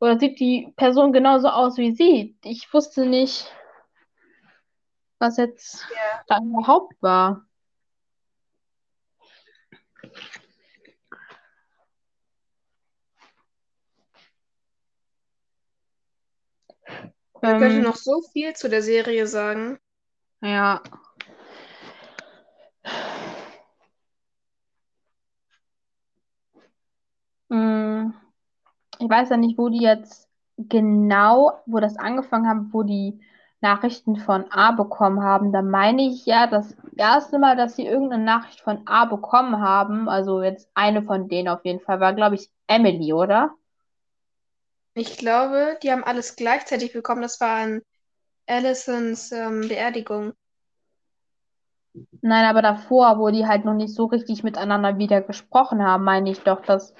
oder 0.00 0.18
sieht 0.18 0.38
die 0.40 0.72
Person 0.76 1.12
genauso 1.12 1.48
aus 1.48 1.78
wie 1.78 1.92
sie? 1.92 2.36
Ich 2.44 2.72
wusste 2.72 3.06
nicht, 3.06 3.50
was 5.18 5.36
jetzt 5.36 5.86
Ja. 5.90 6.22
da 6.26 6.38
überhaupt 6.42 6.94
war. 7.00 7.46
Man 17.44 17.56
könnte 17.58 17.78
Ähm, 17.78 17.84
noch 17.84 17.94
so 17.94 18.22
viel 18.32 18.54
zu 18.54 18.68
der 18.68 18.82
Serie 18.82 19.28
sagen. 19.28 19.78
ja. 20.42 20.82
Mm, 27.48 28.12
Ich 29.00 29.08
weiß 29.10 29.30
ja 29.30 29.36
nicht, 29.38 29.58
wo 29.58 29.68
die 29.70 29.82
jetzt 29.82 30.28
genau, 30.58 31.52
wo 31.66 31.80
das 31.80 31.96
angefangen 31.98 32.48
haben, 32.48 32.72
wo 32.72 32.82
die 32.84 33.20
Nachrichten 33.60 34.16
von 34.16 34.50
A 34.52 34.72
bekommen 34.72 35.22
haben. 35.22 35.52
Da 35.52 35.62
meine 35.62 36.02
ich 36.04 36.26
ja, 36.26 36.46
das 36.48 36.76
erste 36.96 37.38
Mal, 37.38 37.56
dass 37.56 37.76
sie 37.76 37.86
irgendeine 37.86 38.24
Nachricht 38.24 38.60
von 38.62 38.86
A 38.86 39.06
bekommen 39.06 39.60
haben, 39.60 40.08
also 40.08 40.42
jetzt 40.42 40.70
eine 40.74 41.02
von 41.04 41.28
denen 41.28 41.48
auf 41.48 41.64
jeden 41.64 41.80
Fall, 41.80 42.00
war, 42.00 42.14
glaube 42.14 42.36
ich, 42.36 42.50
Emily, 42.68 43.12
oder? 43.14 43.54
Ich 44.94 45.18
glaube, 45.18 45.78
die 45.84 45.92
haben 45.92 46.02
alles 46.02 46.34
gleichzeitig 46.34 46.92
bekommen. 46.92 47.22
Das 47.22 47.40
war 47.40 47.58
an 47.62 47.82
Allisons 48.46 49.32
ähm, 49.32 49.68
Beerdigung. 49.68 50.34
Nein, 52.22 52.44
aber 52.46 52.60
davor, 52.62 53.18
wo 53.18 53.30
die 53.30 53.46
halt 53.46 53.64
noch 53.64 53.74
nicht 53.74 53.94
so 53.94 54.06
richtig 54.06 54.42
miteinander 54.42 54.98
wieder 54.98 55.20
gesprochen 55.22 55.82
haben, 55.82 56.02
meine 56.04 56.30
ich 56.30 56.40
doch, 56.40 56.60
dass 56.62 56.92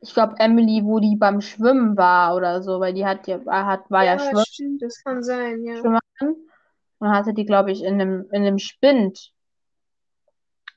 ich 0.00 0.14
glaube 0.14 0.34
Emily, 0.38 0.82
wo 0.84 0.98
die 0.98 1.16
beim 1.16 1.40
Schwimmen 1.42 1.96
war 1.98 2.34
oder 2.36 2.62
so, 2.62 2.80
weil 2.80 2.94
die 2.94 3.04
hat 3.06 3.26
ja 3.28 3.40
hat 3.46 3.90
war 3.90 4.04
ja 4.04 4.18
Ja, 4.18 4.18
Schwimmen, 4.18 4.44
stimmt, 4.44 4.82
das 4.82 5.00
kann 5.04 5.22
sein, 5.22 5.62
ja. 5.64 5.84
Schwimmerin 5.84 6.48
und 7.00 7.08
hatte 7.10 7.34
die 7.34 7.44
glaube 7.46 7.72
ich 7.72 7.82
in 7.82 8.00
einem 8.00 8.28
in 8.32 8.42
einem 8.46 8.58
Spind 8.58 9.32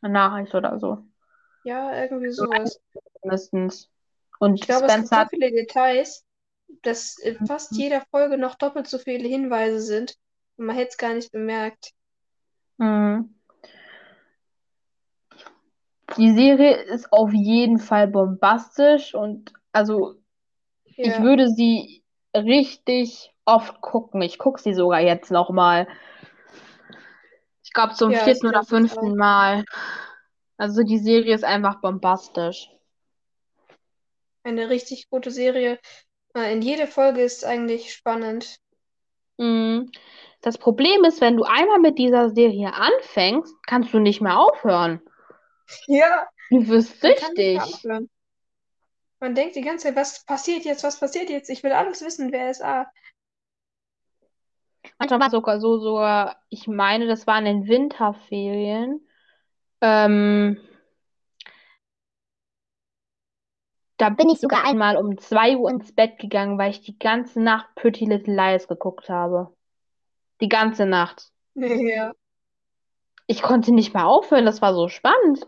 eine 0.04 0.13
Nachricht 0.13 0.54
oder 0.54 0.78
so, 0.80 1.04
Ja, 1.63 1.93
irgendwie 2.02 2.32
sowas. 2.32 2.80
mindestens. 3.23 3.89
Und 4.39 4.60
Ich 4.60 4.65
glaube, 4.65 4.88
es 4.88 4.97
gibt 4.97 5.12
Spencer 5.12 5.15
so 5.15 5.28
viele 5.28 5.52
Details, 5.52 6.26
dass 6.81 7.17
in 7.17 7.45
fast 7.45 7.75
jeder 7.77 8.01
Folge 8.12 8.38
noch 8.38 8.55
doppelt 8.55 8.88
so 8.88 8.97
viele 8.97 9.27
Hinweise 9.27 9.81
sind 9.81 10.15
und 10.57 10.65
man 10.65 10.75
hätte 10.75 10.89
es 10.91 10.97
gar 10.97 11.13
nicht 11.13 11.31
bemerkt. 11.31 11.91
Mhm. 12.79 13.33
Die 16.17 16.31
Serie 16.33 16.75
ist 16.75 17.12
auf 17.12 17.31
jeden 17.33 17.79
Fall 17.79 18.07
bombastisch 18.07 19.15
und 19.15 19.53
also 19.71 20.15
ich 21.01 21.19
Ja, 21.19 21.19
würde 21.19 21.49
sie 21.49 22.03
richtig 22.36 23.33
oft 23.45 23.81
gucken. 23.81 24.21
Ich 24.21 24.38
gucke 24.38 24.62
sie 24.62 24.73
sogar 24.73 25.01
jetzt 25.01 25.31
nochmal. 25.31 25.88
Ich 27.63 27.73
glaube 27.73 27.93
zum 27.95 28.12
ja, 28.12 28.23
vierten 28.23 28.47
oder 28.47 28.63
ich 28.63 28.67
fünften 28.67 29.15
Mal. 29.15 29.65
Also 30.57 30.83
die 30.83 30.99
Serie 30.99 31.36
ist 31.36 31.43
einfach 31.43 31.81
bombastisch. 31.81 32.69
Eine 34.43 34.69
richtig 34.69 35.09
gute 35.09 35.31
Serie. 35.31 35.79
Äh, 36.36 36.54
In 36.54 36.62
jede 36.62 36.88
Folge 36.88 37.22
ist 37.22 37.46
eigentlich 37.46 37.93
spannend. 37.93 38.58
Mhm. 39.38 39.91
Das 40.41 40.58
Problem 40.58 41.04
ist, 41.06 41.22
wenn 41.22 41.38
du 41.38 41.43
einmal 41.43 41.80
mit 41.80 41.98
dieser 41.98 42.30
Serie 42.30 42.74
anfängst, 42.74 43.56
kannst 43.65 43.93
du 43.93 44.00
nicht 44.00 44.22
mehr 44.22 44.38
aufhören. 44.39 45.02
Ja, 45.88 46.28
Du 46.50 46.67
wirst 46.67 47.00
süchtig. 47.00 47.62
Man 49.19 49.36
denkt 49.36 49.56
die 49.56 49.62
ganze 49.62 49.88
Zeit, 49.88 49.96
was 49.96 50.26
passiert 50.26 50.65
jetzt, 50.65 50.84
was 50.84 51.00
passiert 51.00 51.30
jetzt? 51.30 51.50
Ich 51.50 51.63
will 51.63 51.72
alles 51.72 52.04
wissen, 52.04 52.34
wer 52.34 52.52
ist 52.52 52.62
A. 52.62 52.91
Manchmal 55.00 55.22
war 55.22 55.30
sogar 55.30 55.60
so, 55.62 55.80
sogar, 55.80 56.41
ich 56.50 56.67
meine, 56.67 57.08
das 57.08 57.26
war 57.26 57.39
in 57.39 57.46
den 57.46 57.67
Winterferien. 57.67 59.08
Ähm, 59.80 60.60
da 63.97 64.10
bin 64.10 64.29
ich 64.29 64.39
sogar 64.39 64.65
einmal 64.65 64.97
um 64.97 65.17
2 65.17 65.58
Uhr 65.58 65.69
ins 65.69 65.93
Bett 65.93 66.19
gegangen, 66.19 66.58
weil 66.58 66.71
ich 66.71 66.82
die 66.82 66.97
ganze 66.97 67.41
Nacht 67.41 67.67
Pretty 67.75 68.06
Little 68.06 68.34
Liars 68.36 68.67
geguckt 68.67 69.10
habe. 69.10 69.56
Die 70.41 70.49
ganze 70.49 70.86
Nacht. 70.86 71.32
Ja. 71.56 72.13
Ich 73.27 73.41
konnte 73.41 73.73
nicht 73.73 73.93
mehr 73.93 74.08
aufhören, 74.08 74.45
das 74.45 74.62
war 74.62 74.73
so 74.73 74.88
spannend. 74.89 75.45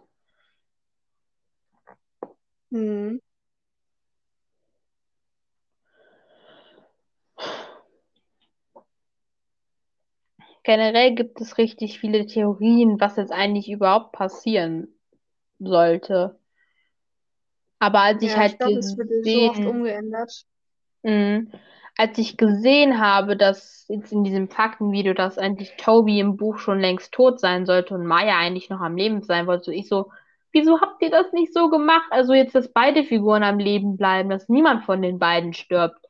Hm. 2.71 3.17
Generell 10.63 11.15
gibt 11.15 11.39
es 11.39 11.57
richtig 11.57 11.99
viele 11.99 12.25
Theorien, 12.25 12.99
was 12.99 13.15
jetzt 13.15 13.31
eigentlich 13.31 13.69
überhaupt 13.69 14.11
passieren 14.13 14.87
sollte. 15.59 16.39
Aber 17.85 17.99
als 18.01 18.21
ich 18.23 18.35
Ja, 18.35 18.37
halt 18.37 18.57
ich 18.59 18.75
es 18.77 18.97
wurde 18.97 19.23
so 19.29 19.43
oft 19.43 19.65
umgeändert. 19.65 20.45
mh, 21.03 21.43
als 21.97 22.17
ich 22.17 22.37
gesehen 22.37 22.99
habe, 22.99 23.37
dass 23.37 23.85
jetzt 23.89 24.11
in 24.11 24.23
diesem 24.23 24.49
Faktenvideo, 24.49 25.13
dass 25.13 25.37
eigentlich 25.37 25.75
Toby 25.77 26.19
im 26.19 26.35
Buch 26.37 26.57
schon 26.59 26.79
längst 26.79 27.13
tot 27.13 27.39
sein 27.39 27.65
sollte 27.65 27.93
und 27.95 28.05
Maya 28.05 28.37
eigentlich 28.37 28.69
noch 28.69 28.81
am 28.81 28.97
Leben 28.97 29.21
sein 29.23 29.47
wollte, 29.47 29.65
so 29.65 29.71
ich 29.71 29.87
so, 29.87 30.11
wieso 30.51 30.81
habt 30.81 31.01
ihr 31.01 31.11
das 31.11 31.31
nicht 31.33 31.53
so 31.53 31.69
gemacht? 31.69 32.07
Also 32.11 32.33
jetzt, 32.33 32.55
dass 32.55 32.71
beide 32.73 33.03
Figuren 33.03 33.43
am 33.43 33.59
Leben 33.59 33.97
bleiben, 33.97 34.29
dass 34.29 34.49
niemand 34.49 34.83
von 34.85 35.01
den 35.01 35.19
beiden 35.19 35.53
stirbt. 35.53 36.05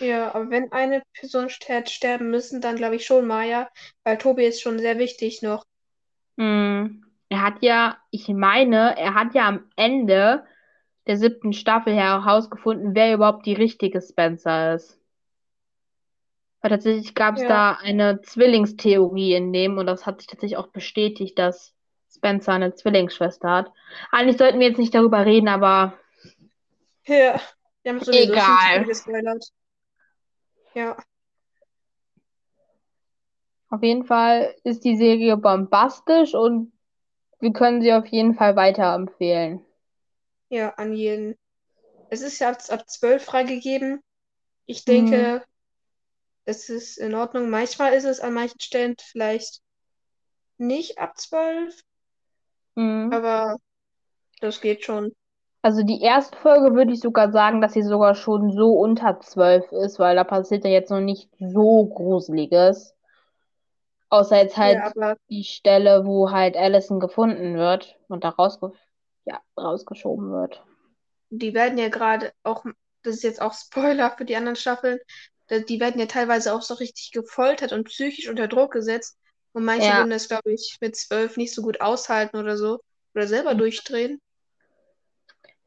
Ja, 0.00 0.34
aber 0.34 0.50
wenn 0.50 0.72
eine 0.72 1.02
Person 1.14 1.48
hätte 1.48 1.92
sterben 1.92 2.28
müssen, 2.30 2.60
dann 2.60 2.74
glaube 2.74 2.96
ich 2.96 3.06
schon 3.06 3.26
Maya, 3.28 3.70
weil 4.02 4.18
Tobi 4.18 4.44
ist 4.46 4.60
schon 4.60 4.80
sehr 4.80 4.98
wichtig 4.98 5.42
noch. 5.42 5.64
Hm. 6.38 7.04
Er 7.28 7.42
hat 7.42 7.62
ja, 7.62 7.98
ich 8.10 8.28
meine, 8.28 8.96
er 8.98 9.14
hat 9.14 9.34
ja 9.34 9.46
am 9.48 9.70
Ende 9.76 10.44
der 11.10 11.16
siebten 11.16 11.52
Staffel 11.52 11.92
herausgefunden, 11.92 12.94
wer 12.94 13.12
überhaupt 13.12 13.44
die 13.44 13.52
richtige 13.52 14.00
Spencer 14.00 14.74
ist. 14.74 14.96
Weil 16.62 16.70
tatsächlich 16.70 17.16
gab 17.16 17.34
es 17.34 17.40
Ja, 17.42 17.48
da 17.48 17.72
eine 17.72 18.20
Zwillingstheorie 18.22 19.34
in 19.34 19.52
dem 19.52 19.76
und 19.76 19.86
das 19.86 20.06
hat 20.06 20.20
sich 20.20 20.28
tatsächlich 20.28 20.56
auch 20.56 20.68
bestätigt, 20.68 21.36
dass 21.36 21.74
Spencer 22.14 22.52
eine 22.52 22.74
Zwillingsschwester 22.74 23.50
hat. 23.50 23.72
Eigentlich 24.12 24.36
sollten 24.36 24.60
wir 24.60 24.68
jetzt 24.68 24.78
nicht 24.78 24.94
darüber 24.94 25.26
reden, 25.26 25.48
aber 25.48 25.94
ja. 27.06 27.40
Wir 27.82 27.92
haben 27.92 28.00
sowieso 28.00 28.32
egal. 28.34 28.84
gespoilert. 28.86 29.44
Ja, 30.74 30.96
Auf 33.68 33.82
jeden 33.82 34.04
Fall 34.04 34.54
ist 34.62 34.84
die 34.84 34.96
Serie 34.96 35.36
bombastisch 35.36 36.34
und 36.34 36.72
wir 37.40 37.52
können 37.52 37.82
sie 37.82 37.92
auf 37.92 38.06
jeden 38.06 38.34
Fall 38.34 38.54
weiterempfehlen. 38.54 39.64
Ja, 40.50 40.70
an 40.76 40.94
jeden. 40.94 41.36
Es 42.10 42.22
ist 42.22 42.38
ja 42.40 42.50
ab, 42.50 42.58
ab 42.70 42.88
12 42.90 43.24
freigegeben. 43.24 44.02
Ich 44.66 44.84
denke, 44.84 45.44
es 46.44 46.68
ist 46.68 46.98
in 46.98 47.14
Ordnung. 47.14 47.48
Manchmal 47.48 47.94
ist 47.94 48.04
es 48.04 48.20
an 48.20 48.34
manchen 48.34 48.60
Stellen 48.60 48.94
vielleicht 49.00 49.62
nicht 50.58 50.98
ab 50.98 51.18
12, 51.18 51.82
Hm. 52.76 53.10
aber 53.10 53.58
das 54.40 54.60
geht 54.60 54.84
schon. 54.84 55.12
Also 55.62 55.82
die 55.84 56.02
erste 56.02 56.36
Folge 56.36 56.74
würde 56.74 56.92
ich 56.92 57.00
sogar 57.00 57.32
sagen, 57.32 57.62
dass 57.62 57.72
sie 57.72 57.82
sogar 57.82 58.14
schon 58.14 58.50
so 58.52 58.72
unter 58.74 59.20
12 59.20 59.72
ist, 59.72 59.98
weil 59.98 60.14
da 60.14 60.22
passiert 60.24 60.64
ja 60.66 60.70
jetzt 60.70 60.90
noch 60.90 61.00
nicht 61.00 61.30
so 61.38 61.86
Gruseliges. 61.86 62.94
Außer 64.08 64.36
jetzt 64.36 64.56
Ja, 64.62 64.84
halt 64.84 64.86
aber 64.86 65.16
die 65.30 65.42
Stelle, 65.44 66.04
wo 66.06 66.30
halt 66.30 66.56
Allison 66.56 67.00
gefunden 67.00 67.56
wird 67.56 67.96
und 68.08 68.22
da 68.24 68.28
rausge 68.30 68.72
ja, 69.24 69.40
rausgeschoben 69.58 70.30
wird. 70.32 70.62
die 71.30 71.54
werden 71.54 71.78
ja 71.78 71.88
gerade 71.88 72.32
auch, 72.42 72.64
das 73.02 73.16
ist 73.16 73.22
jetzt 73.24 73.40
auch 73.40 73.54
Spoiler 73.54 74.10
für 74.16 74.24
die 74.24 74.36
anderen 74.36 74.56
Staffeln, 74.56 74.98
die 75.68 75.80
werden 75.80 76.00
ja 76.00 76.06
teilweise 76.06 76.54
auch 76.54 76.62
so 76.62 76.74
richtig 76.74 77.10
gefoltert 77.12 77.72
und 77.72 77.84
psychisch 77.84 78.28
unter 78.28 78.46
Druck 78.46 78.72
gesetzt. 78.72 79.18
Und 79.52 79.64
manche 79.64 79.94
Ja, 79.94 79.96
würden 79.96 80.10
das, 80.10 80.28
glaube 80.28 80.52
ich, 80.52 80.76
mit 80.80 80.94
12 80.94 81.36
nicht 81.36 81.52
so 81.52 81.62
gut 81.62 81.80
aushalten 81.80 82.36
oder 82.36 82.56
so. 82.56 82.78
Oder 83.14 83.26
selber 83.26 83.56
durchdrehen. 83.56 84.20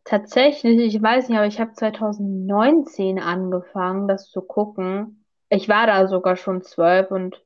tatsächlich, 0.05 0.79
ich 0.95 1.01
weiß 1.01 1.27
nicht, 1.29 1.37
aber 1.37 1.47
ich 1.47 1.59
habe 1.59 1.73
2019 1.73 3.19
angefangen, 3.19 4.07
das 4.07 4.29
zu 4.29 4.41
gucken. 4.41 5.25
Ich 5.49 5.67
war 5.69 5.87
da 5.87 6.07
sogar 6.07 6.35
schon 6.37 6.61
12 6.61 7.11
und 7.11 7.43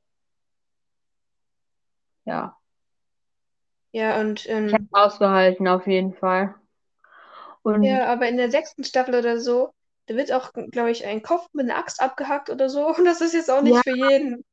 ja, 2.24 2.57
Ja, 3.92 4.20
und 4.20 4.46
ich 4.66 4.72
habe 4.74 4.80
ähm, 4.80 4.88
ausgehalten 4.92 5.66
auf 5.66 5.86
jeden 5.88 6.14
Fall. 6.14 6.54
Und 7.62 8.00
ja, 8.00 8.06
aber 8.12 8.28
in 8.28 8.36
der 8.36 8.50
sechsten 8.50 8.84
Staffel 8.84 9.14
oder 9.14 9.40
so, 9.40 9.72
da 10.06 10.14
wird 10.16 10.32
auch, 10.32 10.52
glaube 10.52 10.90
ich, 10.90 11.04
ein 11.06 11.22
Kopf 11.22 11.46
mit 11.52 11.66
einer 11.70 11.78
Axt 11.78 12.00
abgehackt 12.00 12.50
oder 12.50 12.68
so. 12.70 12.86
Und 12.96 13.04
das 13.04 13.20
ist 13.20 13.34
jetzt 13.34 13.50
auch 13.50 13.62
nicht 13.62 13.82
ja, 13.82 13.82
für 13.82 13.90
jeden 13.92 14.44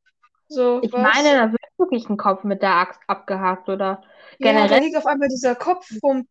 so 0.49 0.81
ich 0.81 0.95
meine, 0.97 1.29
was. 1.29 1.35
da 1.35 1.51
wird 1.51 1.61
wirklich 1.77 2.07
ein 2.09 2.17
Kopf 2.17 2.43
mit 2.43 2.61
der 2.61 2.75
Axt 2.75 3.01
abgehakt 3.07 3.69
oder 3.69 4.01
Ja, 4.37 4.65
da 4.65 4.77
generell 4.77 4.79
liegt 4.79 4.95
auf 4.97 5.05
einmal 5.05 5.27
dieser 5.29 5.55
Kopf 5.55 5.89
rum. 6.03 6.25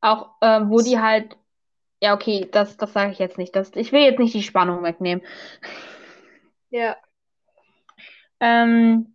auch, 0.00 0.30
ähm, 0.42 0.70
wo 0.70 0.82
die 0.82 0.98
halt, 1.00 1.36
ja, 2.02 2.14
okay, 2.14 2.48
das, 2.52 2.76
das 2.76 2.92
sage 2.92 3.12
ich 3.12 3.20
jetzt 3.20 3.38
nicht. 3.38 3.56
Das, 3.56 3.72
ich 3.76 3.92
will 3.92 4.02
jetzt 4.02 4.18
nicht 4.18 4.34
die 4.34 4.42
Spannung 4.42 4.82
wegnehmen. 4.84 5.24
Ja, 6.70 6.98
Ähm, 8.40 9.13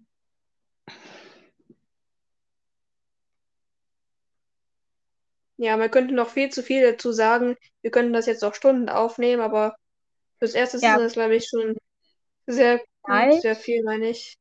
ja, 5.59 5.77
man 5.77 5.91
könnte 5.91 6.13
noch 6.15 6.29
viel 6.29 6.49
zu 6.49 6.63
viel 6.63 6.83
dazu 6.83 7.11
sagen. 7.11 7.55
Wir 7.81 7.91
könnten 7.91 8.13
das 8.13 8.25
jetzt 8.27 8.43
auch 8.43 8.55
Stunden 8.55 8.89
aufnehmen, 8.89 9.41
aber 9.41 9.75
fürs 10.39 10.53
Erste 10.55 10.77
ist 10.77 10.83
ja, 10.83 10.97
es, 10.99 11.13
glaube 11.13 11.35
ich, 11.35 11.47
schon 11.49 11.77
sehr 12.47 12.81
gut, 13.03 13.33
sehr 13.41 13.55
viel, 13.55 13.83
meine 13.83 14.09
ich. 14.09 14.37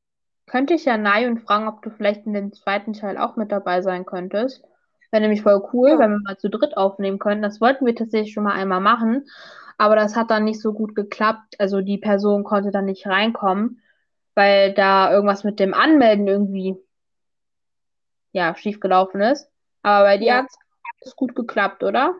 könnte 0.46 0.74
ich 0.74 0.84
ja 0.84 0.96
Nayun 0.98 1.38
fragen, 1.38 1.68
ob 1.68 1.82
du 1.82 1.90
vielleicht 1.90 2.26
in 2.26 2.32
dem 2.32 2.52
zweiten 2.52 2.92
Teil 2.92 3.18
auch 3.18 3.36
mit 3.36 3.52
dabei 3.52 3.82
sein 3.82 4.06
könntest. 4.06 4.62
Wäre 5.10 5.22
nämlich 5.22 5.42
voll 5.42 5.62
cool, 5.72 5.90
Ja, 5.90 5.98
wenn 5.98 6.10
wir 6.12 6.20
mal 6.20 6.38
zu 6.38 6.50
dritt 6.50 6.76
aufnehmen 6.76 7.18
können. 7.18 7.42
Das 7.42 7.60
wollten 7.60 7.86
wir 7.86 7.94
tatsächlich 7.94 8.32
schon 8.34 8.44
mal 8.44 8.54
einmal 8.54 8.80
machen, 8.80 9.26
aber 9.78 9.96
das 9.96 10.16
hat 10.16 10.30
dann 10.30 10.44
nicht 10.44 10.60
so 10.60 10.72
gut 10.72 10.94
geklappt. 10.94 11.56
Also 11.58 11.80
die 11.80 11.98
Person 11.98 12.44
konnte 12.44 12.70
dann 12.70 12.86
nicht 12.86 13.06
reinkommen, 13.06 13.82
weil 14.34 14.74
da 14.74 15.12
irgendwas 15.12 15.44
mit 15.44 15.60
dem 15.60 15.74
Anmelden 15.74 16.26
irgendwie, 16.28 16.76
ja, 18.32 18.54
schief 18.56 18.80
gelaufen 18.80 19.20
ist. 19.20 19.50
Aber 19.82 20.04
bei 20.04 20.18
dir 20.18 20.26
ja. 20.26 20.36
hat 20.36 20.46
es 20.48 20.56
gut 21.16 21.34
geklappt, 21.34 21.82
oder? 21.82 22.14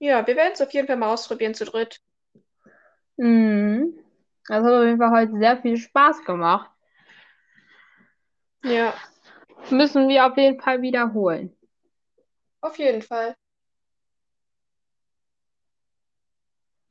Ja, 0.00 0.26
wir 0.26 0.36
werden 0.36 0.52
es 0.52 0.60
auf 0.60 0.72
jeden 0.74 0.86
Fall 0.86 0.96
mal 0.98 1.12
ausprobieren 1.14 1.54
zu 1.54 1.64
dritt. 1.64 2.00
Mhm. 3.16 3.94
Das 4.48 4.64
hat 4.64 4.72
auf 4.72 4.84
jeden 4.84 4.98
Fall 4.98 5.10
heute 5.12 5.38
sehr 5.38 5.56
viel 5.62 5.76
Spaß 5.76 6.24
gemacht. 6.24 6.70
Ja, 8.64 8.94
Müssen 9.70 10.08
wir 10.08 10.26
auf 10.26 10.36
jeden 10.36 10.60
Fall 10.60 10.82
wiederholen. 10.82 11.56
auf 12.60 12.78
jeden 12.78 13.02
Fall. 13.02 13.36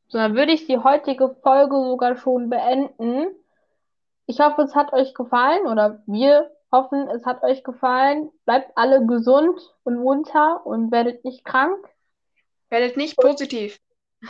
So, 0.10 0.18
dann 0.18 0.36
würde 0.36 0.52
ich 0.52 0.68
die 0.68 0.78
heutige 0.78 1.36
Folge 1.42 1.76
sogar 1.76 2.16
schon 2.18 2.50
beenden. 2.50 3.28
Ich 4.26 4.40
hoffe, 4.40 4.64
es 4.64 4.76
hat 4.76 4.94
euch 4.94 5.14
gefallen 5.14 5.68
oder 5.68 6.04
wir 6.06 6.52
hoffen, 6.72 7.08
es 7.10 7.26
hat 7.26 7.44
euch 7.44 7.64
gefallen. 7.64 8.32
Bleibt 8.46 8.72
alle 8.76 9.06
gesund 9.06 9.60
und 9.84 9.96
munter 9.96 10.66
und 10.66 10.92
werdet 10.92 11.26
nicht 11.26 11.46
krank. 11.46 11.78
Werdet 12.70 12.98
nicht 12.98 13.18
positiv. 13.18 13.80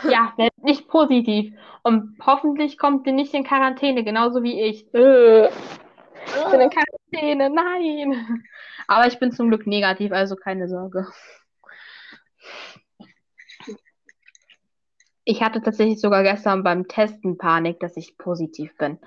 Ja, 0.08 0.32
werdet 0.36 0.62
nicht 0.62 0.88
positiv. 0.88 1.54
Und 1.82 2.16
hoffentlich 2.24 2.78
kommt 2.78 3.06
ihr 3.06 3.12
nicht 3.12 3.34
in 3.34 3.44
Quarantäne, 3.44 4.04
genauso 4.04 4.42
wie 4.42 4.60
ich. 4.60 4.92
Äh, 4.94 5.46
ich 5.46 6.50
bin 6.50 6.60
in 6.60 6.70
Quarantäne, 6.70 7.50
nein. 7.50 8.44
Aber 8.86 9.06
ich 9.06 9.18
bin 9.18 9.32
zum 9.32 9.48
Glück 9.48 9.66
negativ, 9.66 10.12
also 10.12 10.36
keine 10.36 10.68
Sorge. 10.68 11.06
Ich 15.24 15.42
hatte 15.42 15.62
tatsächlich 15.62 16.00
sogar 16.00 16.24
gestern 16.24 16.64
beim 16.64 16.88
Testen 16.88 17.38
Panik, 17.38 17.78
dass 17.78 17.96
ich 17.96 18.18
positiv 18.18 18.76
bin. 18.76 18.98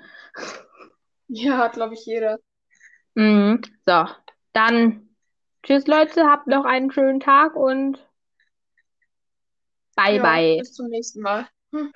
Ja, 1.27 1.57
hat, 1.57 1.73
glaube 1.73 1.95
ich, 1.95 2.05
jeder. 2.05 2.39
Mhm. 3.15 3.61
So, 3.85 4.05
dann 4.53 5.09
tschüss 5.63 5.87
Leute, 5.87 6.29
habt 6.29 6.47
noch 6.47 6.65
einen 6.65 6.91
schönen 6.91 7.19
Tag 7.19 7.55
und 7.55 7.97
bye 9.95 10.15
Ja, 10.17 10.23
bye. 10.23 10.57
bis 10.59 10.73
zum 10.73 10.87
nächsten 10.87 11.21
Mal. 11.21 11.47